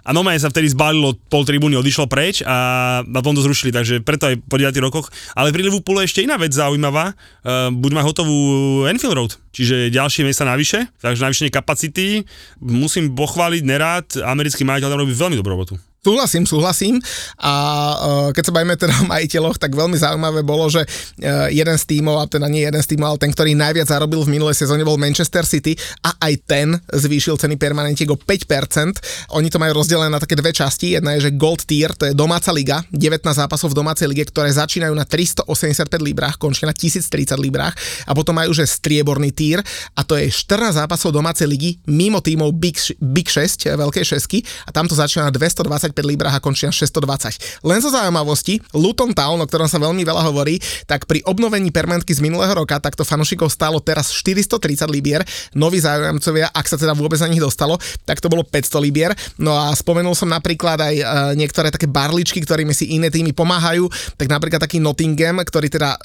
[0.00, 2.56] a normálne sa vtedy zbalilo pol tribúny, odišlo preč a,
[3.04, 5.12] a potom to zrušili, takže preto aj po 9 rokoch.
[5.36, 10.24] Ale pri Liverpoole ešte iná vec zaujímavá, uh, buď má hotovú Enfield Road, čiže ďalšie
[10.24, 12.24] miesta navyše, takže navýšenie kapacity.
[12.64, 15.76] Musím pochváliť nerád, americký majiteľ tam robí veľmi dobrú robotu.
[16.04, 17.00] Súhlasím, súhlasím.
[17.40, 17.52] A
[17.96, 21.84] uh, keď sa bavíme teda o majiteľoch, tak veľmi zaujímavé bolo, že uh, jeden z
[21.96, 24.84] tímov, a teda nie jeden z tímov, ale ten, ktorý najviac zarobil v minulej sezóne
[24.84, 25.72] bol Manchester City
[26.04, 29.32] a aj ten zvýšil ceny permanentiek o 5%.
[29.32, 31.00] Oni to majú rozdelené na také dve časti.
[31.00, 34.52] Jedna je, že Gold Tier, to je domáca liga, 19 zápasov v domácej lige, ktoré
[34.52, 37.72] začínajú na 385 librách, končia na 1030 librách
[38.04, 39.64] a potom majú že strieborný tier
[39.96, 44.70] a to je 14 zápasov domácej ligy mimo tímov Big, Big 6, veľkej šesky a
[44.70, 47.62] tam to začína na 220 225 librách a končí na 620.
[47.62, 50.58] Len zo zaujímavosti, Luton Town, o ktorom sa veľmi veľa hovorí,
[50.90, 55.22] tak pri obnovení permanentky z minulého roka takto fanúšikov stálo teraz 430 libier,
[55.54, 57.76] noví záujemcovia, ak sa teda vôbec na nich dostalo,
[58.08, 59.12] tak to bolo 500 libier.
[59.36, 61.04] No a spomenul som napríklad aj e,
[61.36, 63.86] niektoré také barličky, ktorými si iné týmy pomáhajú,
[64.16, 65.98] tak napríklad taký Nottingham, ktorý teda e,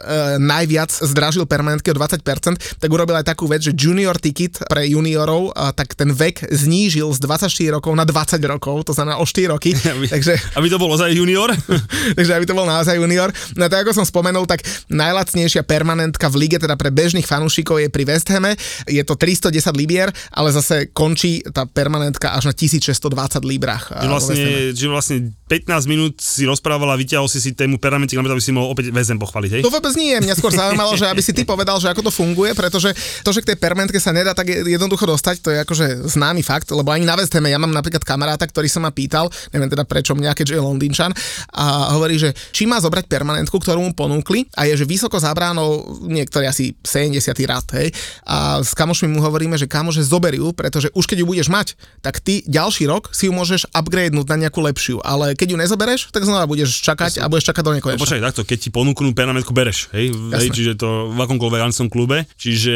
[0.44, 5.56] najviac zdražil permanentky o 20%, tak urobil aj takú vec, že junior ticket pre juniorov,
[5.56, 9.54] e, tak ten vek znížil z 24 rokov na 20 rokov, to znamená o 4
[9.54, 11.50] roky aby, takže, aby to bolo ozaj junior.
[12.18, 13.30] takže aby to bol naozaj junior.
[13.56, 17.90] No tak ako som spomenul, tak najlacnejšia permanentka v lige, teda pre bežných fanúšikov je
[17.90, 18.56] pri West Hame.
[18.90, 23.00] Je to 310 libier, ale zase končí tá permanentka až na 1620
[23.46, 23.96] librách.
[24.04, 24.36] Že vlastne,
[24.76, 25.18] že vlastne
[25.50, 29.52] 15 minút si rozprávala vyťahol si si tému permanenty, aby si mohol opäť väzem pochváliť,
[29.60, 29.62] hej?
[29.66, 32.54] To vôbec nie, mňa skôr zaujímalo, že aby si ty povedal, že ako to funguje,
[32.54, 32.94] pretože
[33.26, 36.70] to, že k tej permanentke sa nedá tak jednoducho dostať, to je akože známy fakt,
[36.70, 39.86] lebo ani na West Hame, ja mám napríklad kamaráta, ktorý sa ma pýtal, neviem teda
[39.86, 41.12] prečo mňa, keďže je Londýnčan,
[41.54, 45.32] a hovorí, že či má zobrať permanentku, ktorú mu ponúkli a je, že vysoko za
[45.32, 47.22] bránou, niektorý asi 70.
[47.46, 47.94] rad, hej,
[48.26, 51.68] a s kamošmi mu hovoríme, že kamože zober ju, pretože už keď ju budeš mať,
[52.02, 56.02] tak ty ďalší rok si ju môžeš upgradenúť na nejakú lepšiu, ale keď ju nezobereš,
[56.10, 58.00] tak znova budeš čakať a budeš čakať do nekonečna.
[58.00, 61.90] No, počkaj, takto, keď ti ponúknú permanentku, bereš, hej, hej čiže to v akomkoľvek anglickom
[61.92, 62.76] klube, čiže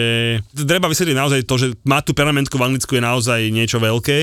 [0.54, 4.18] treba vysvetliť naozaj to, že mať tú permanentku v Anglicku je naozaj niečo veľké,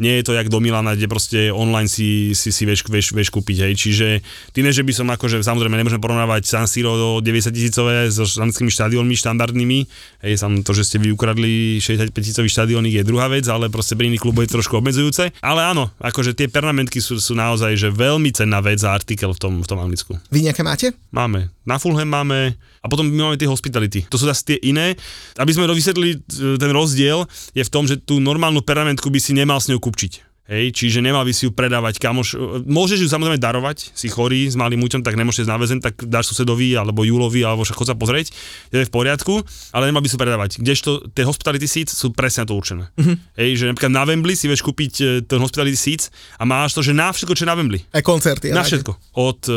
[0.00, 3.28] nie je to jak do Milana, kde proste online si, si, si vieš, vieš, vieš
[3.32, 4.06] kúpiť, hej, čiže
[4.52, 8.70] tým, že by som akože samozrejme nemôžem porovnávať San Siro do 90 tisícové so anglickými
[8.70, 9.78] štadiónmi štandardnými,
[10.26, 13.94] hej, sam to, že ste vy ukradli 65 tisícový štadiónik je druhá vec, ale proste
[13.94, 17.88] pri iných kluboch je trošku obmedzujúce, ale áno, akože tie permanentky sú, sú naozaj že
[17.92, 20.18] veľmi cenná vec a artikel v tom, v tom Anglicku.
[20.32, 20.96] Vy nejaké máte?
[21.12, 21.52] Máme.
[21.66, 24.06] Na Fulham máme a potom my máme tie hospitality.
[24.06, 24.94] To sú zase tie iné.
[25.34, 26.18] Aby sme dovysvetlili e,
[26.54, 30.35] ten rozdiel, je v tom, že tú normálnu permanentku by si nemal s ňou kupčiť.
[30.46, 32.38] Hej, čiže nemal by si ju predávať kamoš.
[32.62, 35.98] Môžeš ju samozrejme darovať, si chorý s malým muťom, tak nemôžeš ísť na väzen, tak
[36.06, 38.30] dáš susedovi alebo Julovi alebo však chod sa pozrieť,
[38.70, 39.42] je v poriadku,
[39.74, 40.50] ale nemal by si ju predávať.
[40.62, 42.86] Kdežto tie hospitality seats sú presne na to určené.
[42.94, 43.18] Uh-huh.
[43.34, 46.86] Hej, že napríklad na Wembley si vieš kúpiť e, ten hospitality seats a máš to,
[46.86, 47.82] že na všetko, čo je na Wembley.
[47.90, 48.54] Aj koncerty.
[48.54, 49.18] Na všetko.
[49.18, 49.56] Od uh,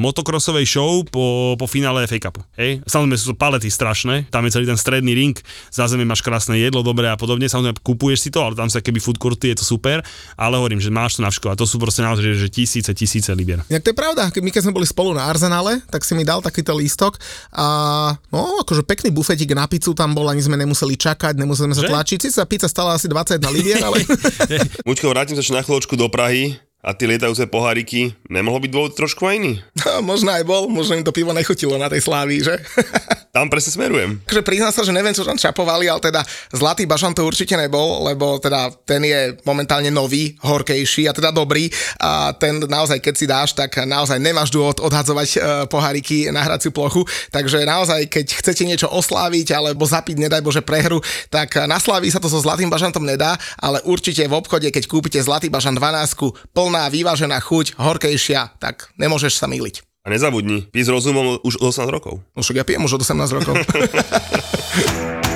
[0.00, 2.40] motokrosovej show po, po finále FA Cupu.
[2.56, 5.36] Hej, samozrejme sú to palety strašné, tam je celý ten stredný ring,
[5.68, 8.80] za zemi máš krásne jedlo, dobré a podobne, samozrejme kupuješ si to, ale tam sa
[8.80, 10.00] keby food courty, je to super
[10.34, 13.30] ale hovorím, že máš to na všetko a to sú proste naozaj, že tisíce, tisíce
[13.32, 13.62] libier.
[13.70, 16.44] Jak to je pravda, my keď sme boli spolu na Arzenále, tak si mi dal
[16.44, 17.18] takýto lístok
[17.54, 17.66] a
[18.30, 21.84] no, akože pekný bufetik na pizzu tam bol, ani sme nemuseli čakať, nemuseli sme sa
[21.86, 24.02] tlačiť, si sa pizza stala asi 21 libier, ale...
[24.88, 29.28] Mučko, vrátim sa na chvíľočku do Prahy a tie lietajúce poháriky, nemohlo byť dôvod trošku
[29.28, 29.52] aj iný?
[29.84, 32.56] No, možno aj bol, možno im to pivo nechutilo na tej slávy, že?
[33.40, 34.20] tam presne smerujem.
[34.28, 36.20] Takže priznám sa, že neviem, čo tam čapovali, ale teda
[36.52, 41.72] Zlatý bažan to určite nebol, lebo teda ten je momentálne nový, horkejší a teda dobrý
[41.96, 45.40] a ten naozaj, keď si dáš, tak naozaj nemáš dôvod odhadzovať uh,
[45.72, 51.00] poháriky na hraciu plochu, takže naozaj, keď chcete niečo osláviť alebo zapiť, nedaj Bože, prehru,
[51.32, 55.16] tak na Slaví sa to so Zlatým bažantom nedá, ale určite v obchode, keď kúpite
[55.24, 59.89] Zlatý bažan 12, plná, vyvážená chuť, horkejšia, tak nemôžeš sa miliť.
[60.00, 62.24] A nezabudni, pí s rozumom už od 18 rokov.
[62.32, 63.54] No však ja pijem už od 18 rokov.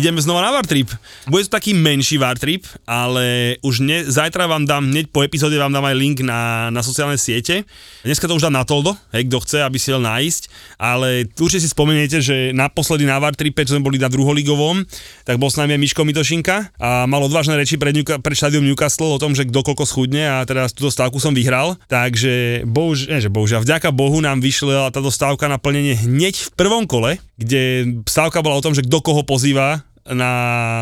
[0.00, 0.88] Ideme znova na Wartrip.
[1.28, 5.76] Bude to taký menší Wartrip, ale už ne, zajtra vám dám, hneď po epizóde vám
[5.76, 7.68] dám aj link na, na sociálne siete.
[8.00, 10.42] Dneska to už dám na Toldo, hej, kto chce, aby si ho nájsť,
[10.80, 14.88] ale určite si spomeniete, že naposledy na Wartripe, čo sme boli na druholigovom,
[15.28, 18.64] tak bol s nami aj Miško Mitošinka a mal odvážne reči pred, Newca- pred štadium
[18.64, 21.76] Newcastle o tom, že kto koľko schudne a teraz túto stávku som vyhral.
[21.92, 26.50] Takže bohuž, nie, že bohužiaľ, vďaka Bohu nám vyšla táto stávka na plnenie hneď v
[26.56, 30.32] prvom kole, kde stávka bola o tom, že kto koho pozýva na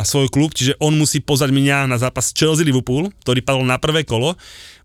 [0.04, 4.34] svoj klub, čiže on musí pozvať mňa na zápas Chelsea-Liverpool, ktorý padol na prvé kolo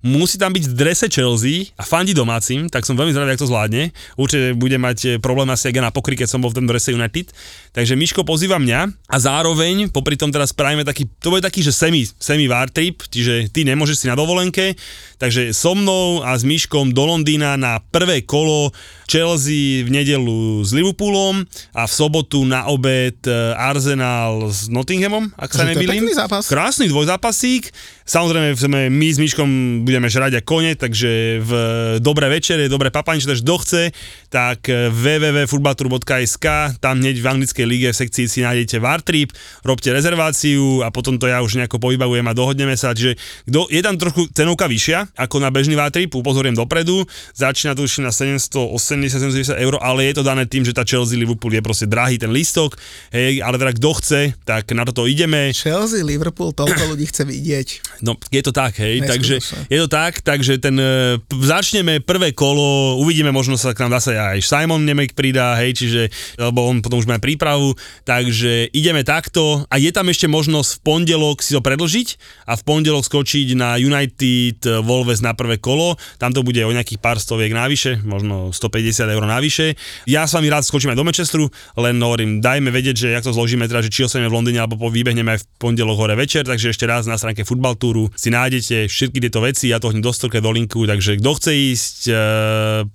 [0.03, 3.51] musí tam byť v drese Chelsea a fandi domácim, tak som veľmi zvedavý, ako to
[3.55, 3.83] zvládne.
[4.19, 6.91] Určite bude mať eh, problém asi aj na pokry, keď som bol v tom drese
[6.91, 7.31] United.
[7.71, 11.71] Takže Miško pozýva mňa a zároveň popri tom teraz spravíme taký, to bude taký, že
[11.71, 14.75] semi, semi war trip, čiže ty nemôžeš si na dovolenke,
[15.17, 18.75] takže so mnou a s Miškom do Londýna na prvé kolo
[19.07, 25.55] Chelsea v nedelu s Liverpoolom a v sobotu na obed eh, Arsenal s Nottinghamom, ak
[25.55, 26.11] sa nemýlim.
[26.43, 27.71] Krásny dvojzápasík.
[28.03, 28.51] Samozrejme,
[28.91, 29.49] my s Miškom
[29.93, 31.51] budeme žrať aj kone, takže v
[32.01, 33.83] dobré večere, dobré papaniče, takže kto chce,
[34.33, 36.45] tak www.futbaltour.sk,
[36.81, 39.29] tam hneď v anglickej lige v sekcii si nájdete Wartrip,
[39.61, 43.85] robte rezerváciu a potom to ja už nejako povybavujem a dohodneme sa, čiže kto, je
[43.85, 47.05] tam trošku cenovka vyššia ako na bežný Wartrip, upozorím dopredu,
[47.37, 51.53] začína to už na 780-790 eur, ale je to dané tým, že tá Chelsea Liverpool
[51.53, 52.81] je proste drahý ten lístok,
[53.13, 55.53] hej, ale teda kto chce, tak na toto ideme.
[55.53, 58.01] Chelsea Liverpool, toľko ľudí chce vidieť.
[58.01, 59.37] No, je to tak, hej, takže
[59.69, 64.17] je to tak, takže ten, e, začneme prvé kolo, uvidíme, možno sa k nám zase
[64.17, 66.01] aj Simon Nemek pridá, hej, čiže,
[66.38, 67.73] lebo on potom už má prípravu,
[68.03, 69.63] takže ideme takto.
[69.71, 72.07] A je tam ešte možnosť v pondelok si to predlžiť
[72.49, 76.99] a v pondelok skočiť na United Wolves na prvé kolo, tam to bude o nejakých
[76.99, 79.79] pár stoviek navyše, možno 150 eur navyše.
[80.09, 81.45] Ja s vami rád skočím aj do Manchesteru,
[81.79, 84.91] len hovorím, dajme vedieť, že jak to zložíme, teda, že či ostaneme v Londýne alebo
[84.91, 88.89] vybehneme aj v pondelok hore večer, takže ešte raz na stránke Football Touru si nájdete
[88.89, 90.03] všetky tieto veci, ja to hneď
[90.43, 92.18] do linku, takže kto chce ísť uh,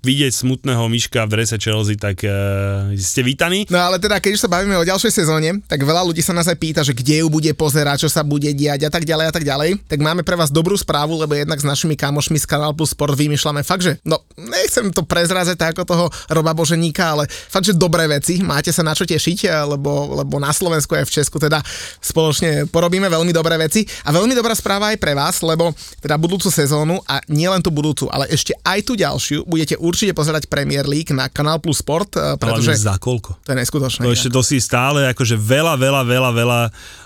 [0.05, 3.65] vidieť smutného myška v drese Chelsea, tak uh, ste vítaní.
[3.71, 6.45] No ale teda, keď už sa bavíme o ďalšej sezóne, tak veľa ľudí sa nás
[6.45, 9.33] aj pýta, že kde ju bude pozerať, čo sa bude diať a tak ďalej a
[9.33, 9.81] tak ďalej.
[9.89, 13.17] Tak máme pre vás dobrú správu, lebo jednak s našimi kamošmi z Kanal Plus Sport
[13.17, 17.75] vymýšľame fakt, že no nechcem to prezrazať tak ako toho Roba Boženíka, ale fakt, že
[17.77, 21.61] dobré veci, máte sa na čo tešiť, lebo, lebo na Slovensku aj v Česku teda
[22.03, 25.71] spoločne porobíme veľmi dobré veci a veľmi dobrá správa aj pre vás, lebo
[26.03, 30.51] teda budúcu sezónu a nielen tú budúcu, ale ešte aj tú ďalšiu budete určite pozerať
[30.51, 32.75] Premier League na Kanal Plus Sport, pretože...
[32.75, 33.39] Ale za koľko?
[33.47, 34.01] To je neskutočné.
[34.03, 36.59] To ešte to si stále akože veľa, veľa, veľa, veľa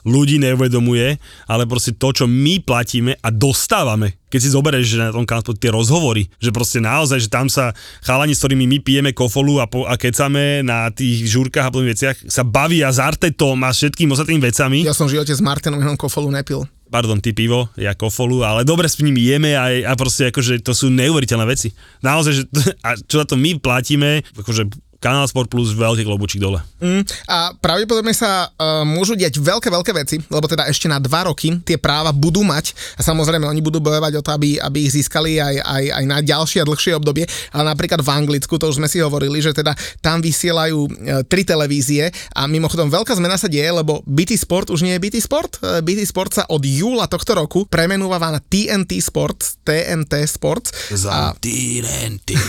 [0.10, 5.14] ľudí neuvedomuje, ale proste to, čo my platíme a dostávame keď si zoberieš, že na
[5.14, 7.70] tom kanále tie rozhovory, že proste naozaj, že tam sa
[8.02, 11.94] chalani, s ktorými my pijeme kofolu a, po, a kecame na tých žúrkach a podobných
[11.94, 14.90] veciach, sa bavia s Artetom a všetkým ostatnými vecami.
[14.90, 18.62] Ja som v živote s Martinom jenom kofolu nepil pardon, ty pivo, ja kofolu, ale
[18.62, 21.74] dobre s nimi jeme a, a proste akože to sú neuveriteľné veci.
[22.06, 22.44] Naozaj, že,
[22.86, 26.64] a čo za to my platíme, akože Kanál Sport Plus, veľký klobučík dole.
[26.80, 31.28] Mm, a pravdepodobne sa uh, môžu diať veľké, veľké veci, lebo teda ešte na dva
[31.28, 34.96] roky tie práva budú mať a samozrejme oni budú bojovať o to, aby, aby ich
[34.96, 38.80] získali aj, aj, aj na ďalšie a dlhšie obdobie, ale napríklad v Anglicku, to už
[38.80, 40.92] sme si hovorili, že teda tam vysielajú uh,
[41.28, 45.20] tri televízie a mimochodom veľká zmena sa deje, lebo BT Sport už nie je BT
[45.20, 45.60] Sport.
[45.60, 50.72] Uh, BT Sport sa od júla tohto roku premenúva na TNT Sports, TNT Sports.
[50.96, 51.22] Za a...
[51.36, 52.40] TNT.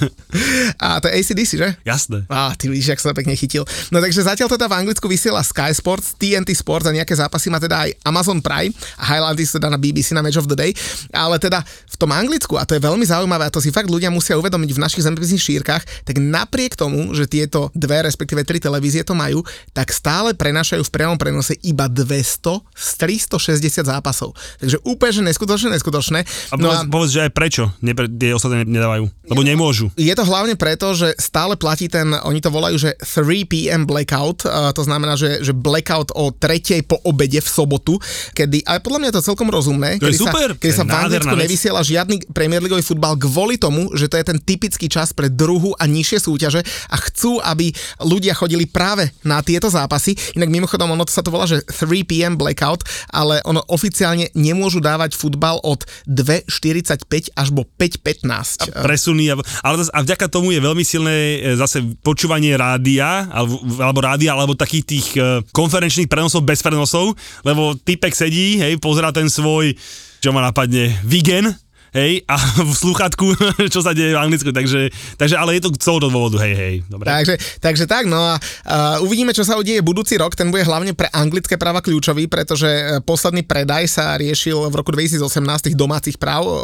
[0.84, 1.73] a to je ACDC, že?
[1.82, 2.28] Jasné.
[2.30, 3.66] Á, ty vidíš, jak sa pekne chytil.
[3.90, 7.58] No takže zatiaľ teda v Anglicku vysiela Sky Sports, TNT Sports a nejaké zápasy má
[7.58, 8.70] teda aj Amazon Prime
[9.00, 10.70] a Highlanders teda na BBC na Match of the Day.
[11.10, 14.10] Ale teda v tom Anglicku, a to je veľmi zaujímavé, a to si fakt ľudia
[14.10, 19.06] musia uvedomiť v našich zemepisných šírkach, tak napriek tomu, že tieto dve, respektíve tri televízie
[19.06, 22.88] to majú, tak stále prenašajú v priamom prenose iba 200 z
[23.30, 24.34] 360 zápasov.
[24.58, 26.26] Takže úplne, že neskutočné, neskutočné.
[26.50, 29.06] A no povedz, a povedz, že aj prečo nepre, tie ostatné nedávajú?
[29.30, 29.88] Lebo nemôžu.
[29.96, 33.88] Je to hlavne preto, že stále platí ten, oni to volajú, že 3 p.m.
[33.88, 34.44] blackout,
[34.76, 37.96] to znamená, že, že blackout o tretej po obede v sobotu,
[38.36, 40.92] kedy, ale podľa mňa je to celkom rozumné, to kedy, super, sa, kedy sa v
[40.92, 45.32] Anglicku nevysiela žiadny Premier Leagueový futbal kvôli tomu, že to je ten typický čas pre
[45.32, 46.60] druhú a nižšie súťaže
[46.92, 47.72] a chcú, aby
[48.04, 50.12] ľudia chodili práve na tieto zápasy.
[50.36, 52.36] Inak mimochodom, ono to sa to volá, že 3 p.m.
[52.36, 58.68] blackout, ale ono oficiálne nemôžu dávať futbal od 2.45 až po 5.15.
[58.68, 61.14] A presuny, ale a vďaka tomu je veľmi silné
[61.54, 67.14] e, zase počúvanie rádia, alebo, alebo rádia, alebo takých tých uh, konferenčných prenosov bez prenosov,
[67.46, 69.72] lebo typek sedí, hej, pozera ten svoj,
[70.18, 71.54] čo ma napadne, Vigen,
[71.94, 73.38] hej, a v sluchatku,
[73.74, 76.74] čo sa deje v Anglicku, takže, takže ale je to z toho dôvodu, hej, hej,
[76.90, 77.06] dobre.
[77.06, 80.90] Takže, takže tak, no a uh, uvidíme, čo sa udeje budúci rok, ten bude hlavne
[80.92, 85.22] pre anglické práva kľúčový, pretože e, posledný predaj sa riešil v roku 2018
[85.70, 86.54] tých domácich práv, uh,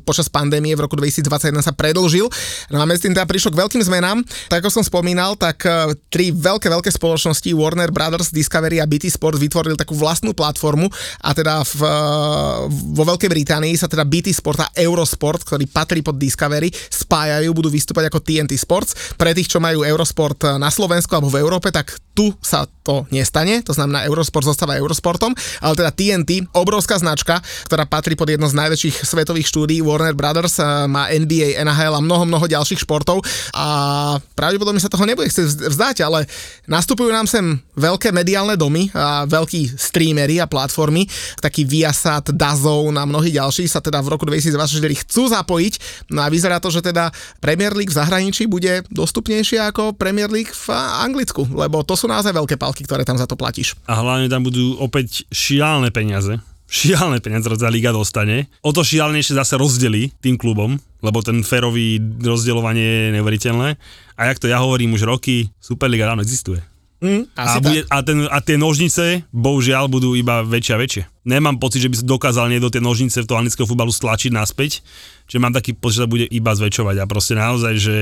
[0.00, 2.24] počas pandémie v roku 2021 sa predlžil,
[2.72, 5.92] no a medzi tým teda prišlo k veľkým zmenám, tak ako som spomínal, tak uh,
[6.08, 10.88] tri veľké, veľké spoločnosti Warner Brothers, Discovery a BT Sport vytvorili takú vlastnú platformu
[11.20, 12.64] a teda v, uh,
[12.96, 17.70] vo Veľkej Británii sa teda BT Sport a Eurosport, ktorý patrí pod Discovery, spájajú, budú
[17.72, 19.16] vystúpať ako TNT Sports.
[19.16, 23.62] Pre tých, čo majú Eurosport na Slovensku alebo v Európe, tak tu sa to nestane,
[23.62, 27.38] to znamená Eurosport zostáva Eurosportom, ale teda TNT, obrovská značka,
[27.70, 30.58] ktorá patrí pod jedno z najväčších svetových štúdí Warner Brothers,
[30.90, 33.22] má NBA, NHL a mnoho, mnoho ďalších športov.
[33.54, 36.26] A pravdepodobne sa toho nebude chcieť vzdať, ale
[36.66, 41.06] nastupujú nám sem veľké mediálne domy a veľkí streamery a platformy,
[41.38, 44.26] taký Viasat, Dazone a mnohí ďalší sa teda v roku
[44.60, 45.74] 2024 chcú zapojiť,
[46.12, 47.08] no a vyzerá to, že teda
[47.40, 50.66] Premier League v zahraničí bude dostupnejšia ako Premier League v
[51.00, 53.74] Anglicku, lebo to sú naozaj veľké palky, ktoré tam za to platíš.
[53.88, 56.36] A hlavne tam budú opäť šialné peniaze.
[56.70, 58.46] Šialné peniaze za liga dostane.
[58.62, 63.68] O to šialnejšie zase rozdelí tým klubom, lebo ten férový rozdeľovanie je neuveriteľné.
[64.14, 66.62] A jak to ja hovorím už roky, Superliga ráno existuje.
[67.00, 71.02] Mm, a, bude, a, ten, a tie nožnice, bohužiaľ, budú iba väčšie a väčšie.
[71.24, 74.84] Nemám pocit, že by sa dokázal niekto tie nožnice v toho anglického futbalu stlačiť naspäť,
[75.24, 77.00] že mám taký pocit, že sa bude iba zväčšovať.
[77.00, 77.96] A proste naozaj, že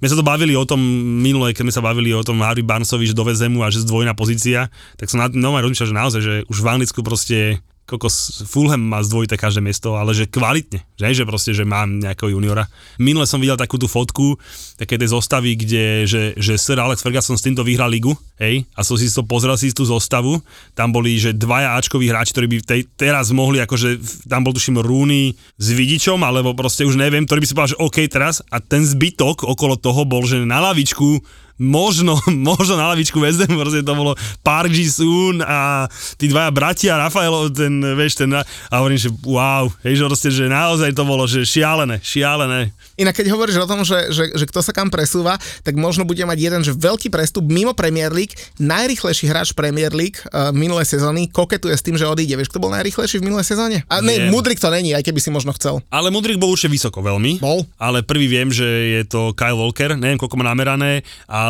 [0.00, 0.80] my sa to bavili o tom
[1.20, 4.16] minule, keď sme sa bavili o tom Harry Barnesovi, že doveze mu a že zdvojná
[4.16, 7.60] pozícia, tak som na no, rozmýšľal, že naozaj, že už v Anglicku proste
[7.90, 12.30] kokos Fulham má zdvojité každé miesto, ale že kvalitne, že, že proste, že mám nejakého
[12.38, 12.70] juniora.
[13.02, 14.38] Minule som videl takú tú fotku,
[14.78, 18.86] také tej zostavy, kde, že, že Sir Alex Ferguson s týmto vyhral ligu, hej, a
[18.86, 20.38] som si to pozrel si tú zostavu,
[20.78, 23.98] tam boli, že dvaja Ačkoví hráči, ktorí by tej, teraz mohli, akože
[24.30, 27.82] tam bol tuším Rooney s vidičom, alebo proste už neviem, ktorý by si povedal, že
[27.82, 31.18] OK teraz, a ten zbytok okolo toho bol, že na lavičku
[31.60, 32.16] možno,
[32.50, 35.84] možno na lavičku väzdem, proste to bolo Park Ji-sun a
[36.16, 40.48] tí dvaja bratia, Rafaelo, ten, vieš, ten, a hovorím, že wow, hej, že proste, že
[40.48, 42.72] naozaj to bolo, že šialené, šialené.
[42.96, 46.24] Inak keď hovoríš o tom, že, že, že kto sa kam presúva, tak možno bude
[46.24, 51.28] mať jeden, že veľký prestup mimo Premier League, najrychlejší hráč Premier League uh, minulé sezóny
[51.28, 52.38] koketuje s tým, že odíde.
[52.38, 53.82] Vieš, kto bol najrychlejší v minulé sezóne?
[53.90, 55.82] A ne, Mudrik to není, aj keby si možno chcel.
[55.90, 57.42] Ale Mudrik bol určite vysoko veľmi.
[57.42, 57.66] Bol.
[57.80, 58.68] Ale prvý viem, že
[59.00, 61.49] je to Kyle Walker, neviem koľko má namerané, ale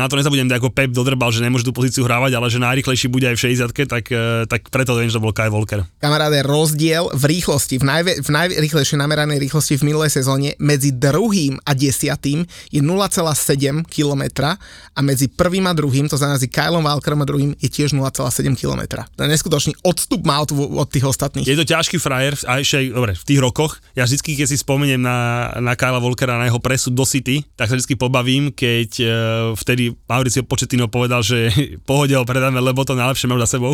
[0.00, 3.30] na to nezabudem, ako Pep dodrbal, že nemôže tú pozíciu hrávať, ale že najrychlejší bude
[3.30, 5.86] aj v 60 tak, eh, tak preto viem, že to bol Kyle Walker.
[6.02, 11.60] Kamaráde, rozdiel v rýchlosti, v, najve, v najrychlejšej nameranej rýchlosti v minulej sezóne medzi druhým
[11.62, 12.42] a desiatým
[12.72, 14.22] je 0,7 km
[14.96, 18.56] a medzi prvým a druhým, to znamená medzi Kylom Walkerom a druhým, je tiež 0,7
[18.56, 19.04] km.
[19.04, 21.44] To je neskutočný odstup má od, od tých ostatných.
[21.44, 24.56] Je to ťažký frajer, a ešte aj, dobre, v tých rokoch, ja vždy, keď si
[24.56, 28.90] spomeniem na, na Kyla Walkera, na jeho presud do City, tak sa vždy pobavím, keď
[29.02, 29.10] uh,
[29.56, 31.50] vtedy Mauricio Početino povedal, že
[31.88, 33.72] pohode ho predáme, lebo to najlepšie mám za sebou.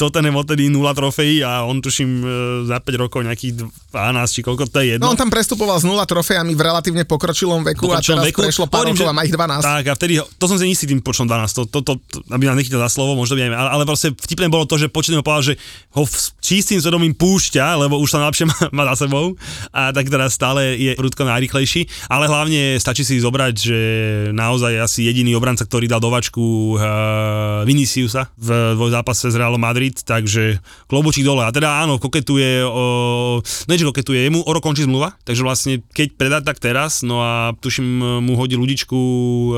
[0.00, 2.28] to ten je odtedy 0 trofejí a on tuším uh,
[2.68, 5.08] za 5 rokov nejakých 12 či koľko to je jedno.
[5.08, 8.40] No on tam prestupoval s 0 trofejami v relatívne pokročilom veku pokročilom a teraz veku.
[8.44, 9.64] prešlo pár rokov a má ich 12.
[9.64, 12.44] Tak a vtedy, to som si istý tým počtom 12, to, to, to, to aby
[12.46, 15.20] nám nechytil za slovo, možno by aj, ale, ale proste vtipné bolo to, že početný
[15.24, 15.54] povedal, že
[15.96, 19.34] ho v čistým svedomím púšťa, lebo už sa najlepšie má, má za sebou
[19.72, 23.78] a tak teraz stále je prudko najrychlejší, ale hlavne stačí si zobrať, že
[24.48, 30.64] naozaj asi jediný obranca, ktorý dal dovačku uh, Viniciusa v dvojzápase z Realom Madrid, takže
[30.88, 31.44] klobučík dole.
[31.44, 35.72] A teda áno, koketuje o, no že koketuje, jemu o rok končí zmluva, takže vlastne
[35.92, 37.84] keď predá tak teraz, no a tuším
[38.24, 39.56] mu hodí ľudičku uh,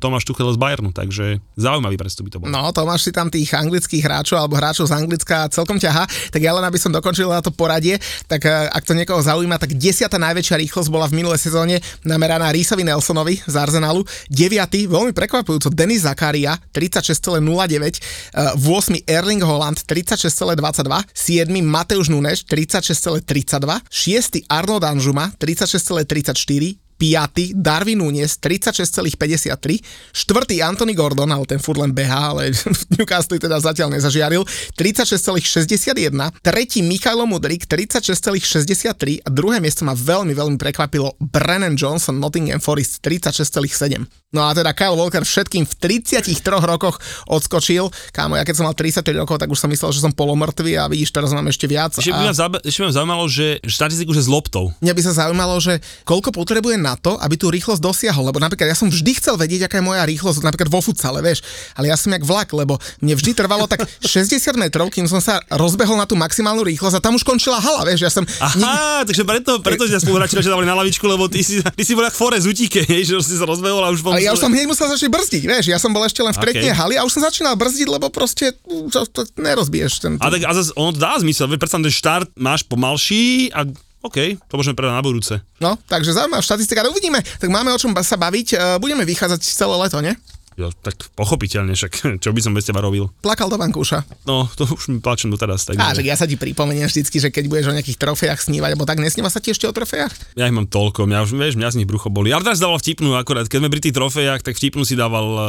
[0.00, 2.46] Tomáš Tuchel z Bayernu, takže zaujímavý prestup by to bol.
[2.48, 6.56] No, Tomáš si tam tých anglických hráčov alebo hráčov z Anglicka celkom ťaha, tak ja
[6.56, 10.16] len aby som dokončil na to poradie, tak uh, ak to niekoho zaujíma, tak desiata
[10.16, 11.76] najväčšia rýchlosť bola v minulej sezóne
[12.06, 14.90] nameraná Rísovi Nelsonovi z Arsenalu, 9.
[14.90, 19.08] veľmi prekvapujúco Denis Zakaria 36,09, uh, 8.
[19.08, 21.48] Erling Holland 36,22, 7.
[21.64, 24.50] Mateusz Nunes 36,32, 6.
[24.50, 27.56] Arnold Anžuma 36,34, 5.
[27.56, 29.80] Darwin Nunes 36,53,
[30.12, 30.60] 4.
[30.60, 32.52] Anthony Gordon, ale ten furt len beha, ale
[33.00, 34.44] Newcastle teda zatiaľ nezažiaril,
[34.76, 36.12] 36,61,
[36.44, 36.84] 3.
[36.84, 44.19] Michailo Mudrik 36,63 a druhé miesto ma veľmi, veľmi prekvapilo Brennan Johnson Nottingham Forest 36,7.
[44.30, 45.74] No a teda Kyle Walker všetkým v
[46.06, 47.90] 33 rokoch odskočil.
[48.14, 50.86] Kámo, ja keď som mal 35 rokov, tak už som myslel, že som polomrtvý a
[50.86, 51.98] vidíš, teraz mám ešte viac.
[51.98, 52.30] Ešte by, a...
[52.30, 54.70] ma, ešte by ma zaujímalo, že štatistiku, že s loptou.
[54.78, 58.30] Mňa by sa zaujímalo, že koľko potrebuje na to, aby tú rýchlosť dosiahol.
[58.30, 61.42] Lebo napríklad ja som vždy chcel vedieť, aká je moja rýchlosť, napríklad vo futsale, vieš.
[61.74, 65.42] Ale ja som jak vlak, lebo mne vždy trvalo tak 60 metrov, kým som sa
[65.50, 68.06] rozbehol na tú maximálnu rýchlosť a tam už končila hala, vieš.
[68.06, 69.10] Ja som Aha, nik...
[69.10, 72.14] takže preto, preto že spoluhráči dali na lavičku, lebo ty si, ty si bol jak
[72.14, 74.86] Forest utíke, že si sa rozbehol a už bol ale ja už som hneď musel
[74.92, 76.76] začať brzdiť, vieš, ja som bol ešte len v tretej okay.
[76.76, 78.52] hali a už som začínal brzdiť, lebo proste
[78.92, 80.12] to, to nerozbiješ ten.
[80.20, 83.64] A tak a zase ono to dá zmysel, predsa ten štart máš pomalší a
[84.00, 85.34] OK, to môžeme predať na budúce.
[85.60, 87.20] No, takže zaujímavá štatistika, uvidíme.
[87.20, 90.16] Tak máme o čom sa baviť, e, budeme vychádzať celé leto, nie?
[90.60, 91.92] Jo, tak pochopiteľne, však
[92.24, 93.08] čo by som bez teba robil.
[93.24, 94.04] Plakal do vankúša.
[94.28, 95.64] No, to už mi plačem doteraz.
[95.64, 95.80] Takže...
[95.80, 98.84] Á, že ja sa ti pripomeniem vždycky, že keď budeš o nejakých trofejach snívať, alebo
[98.84, 100.12] tak nesníva sa ti ešte o trofejach?
[100.36, 102.28] Ja ich mám toľko, mňa už, vieš, mňa z nich brucho boli.
[102.28, 105.40] Ale teraz dával vtipnú akorát, keď sme pri tých trofejach, tak vtipnú si dával uh,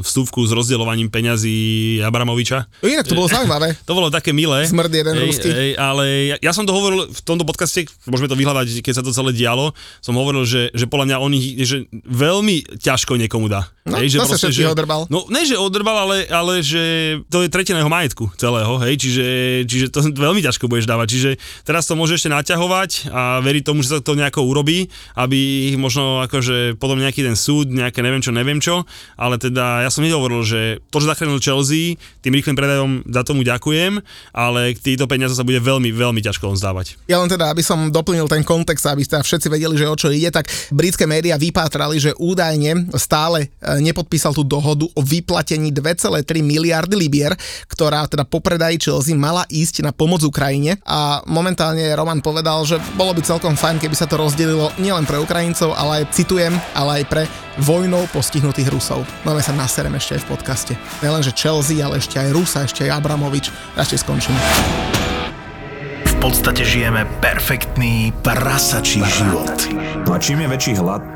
[0.00, 2.64] vstupku s rozdeľovaním peňazí Abramoviča.
[2.80, 3.76] Inak to bolo zaujímavé.
[3.88, 4.64] to bolo také milé.
[4.64, 8.38] Smrd jeden ej, ej, ale ja, ja, som to hovoril v tomto podcaste, môžeme to
[8.38, 11.90] vyhľadať, keď sa to celé dialo, som hovoril, že, že podľa mňa on ich že
[12.06, 13.68] veľmi ťažko niekomu dá.
[13.86, 15.10] No, hej, že proste, že, odrbal.
[15.10, 19.26] No, ne, že odrbal, ale, ale že to je tretina jeho majetku celého, hej, čiže,
[19.66, 21.06] čiže to veľmi ťažko budeš dávať.
[21.18, 21.30] Čiže
[21.66, 24.86] teraz to môže ešte naťahovať a veriť tomu, že sa to nejako urobí,
[25.18, 28.86] aby ich možno akože potom nejaký ten súd, nejaké neviem čo, neviem čo,
[29.18, 33.42] ale teda ja som nehovoril, že to, že zachránil Chelsea, tým rýchlym predajom za tomu
[33.42, 33.98] ďakujem,
[34.30, 37.00] ale títo peniaze sa bude veľmi, veľmi ťažko on zdávať.
[37.10, 40.12] Ja len teda, aby som doplnil ten kontext, aby ste všetci vedeli, že o čo
[40.12, 43.50] ide, tak britské médiá vypátrali, že údajne stále
[43.86, 47.32] nepodpísal tú dohodu o vyplatení 2,3 miliardy libier,
[47.70, 52.82] ktorá teda po predaji Chelsea mala ísť na pomoc Ukrajine a momentálne Roman povedal, že
[52.98, 57.02] bolo by celkom fajn, keby sa to rozdelilo nielen pre Ukrajincov, ale aj, citujem, ale
[57.02, 57.22] aj pre
[57.62, 59.06] vojnou postihnutých Rusov.
[59.24, 60.72] Máme sa naserem ešte aj v podcaste.
[61.00, 63.48] Nielenže Chelsea, ale ešte aj Rusa, ešte aj Abramovič.
[63.78, 64.40] Radšej skončíme.
[66.06, 69.56] V podstate žijeme perfektný prasačí život.
[70.04, 71.15] No a čím je väčší hlad,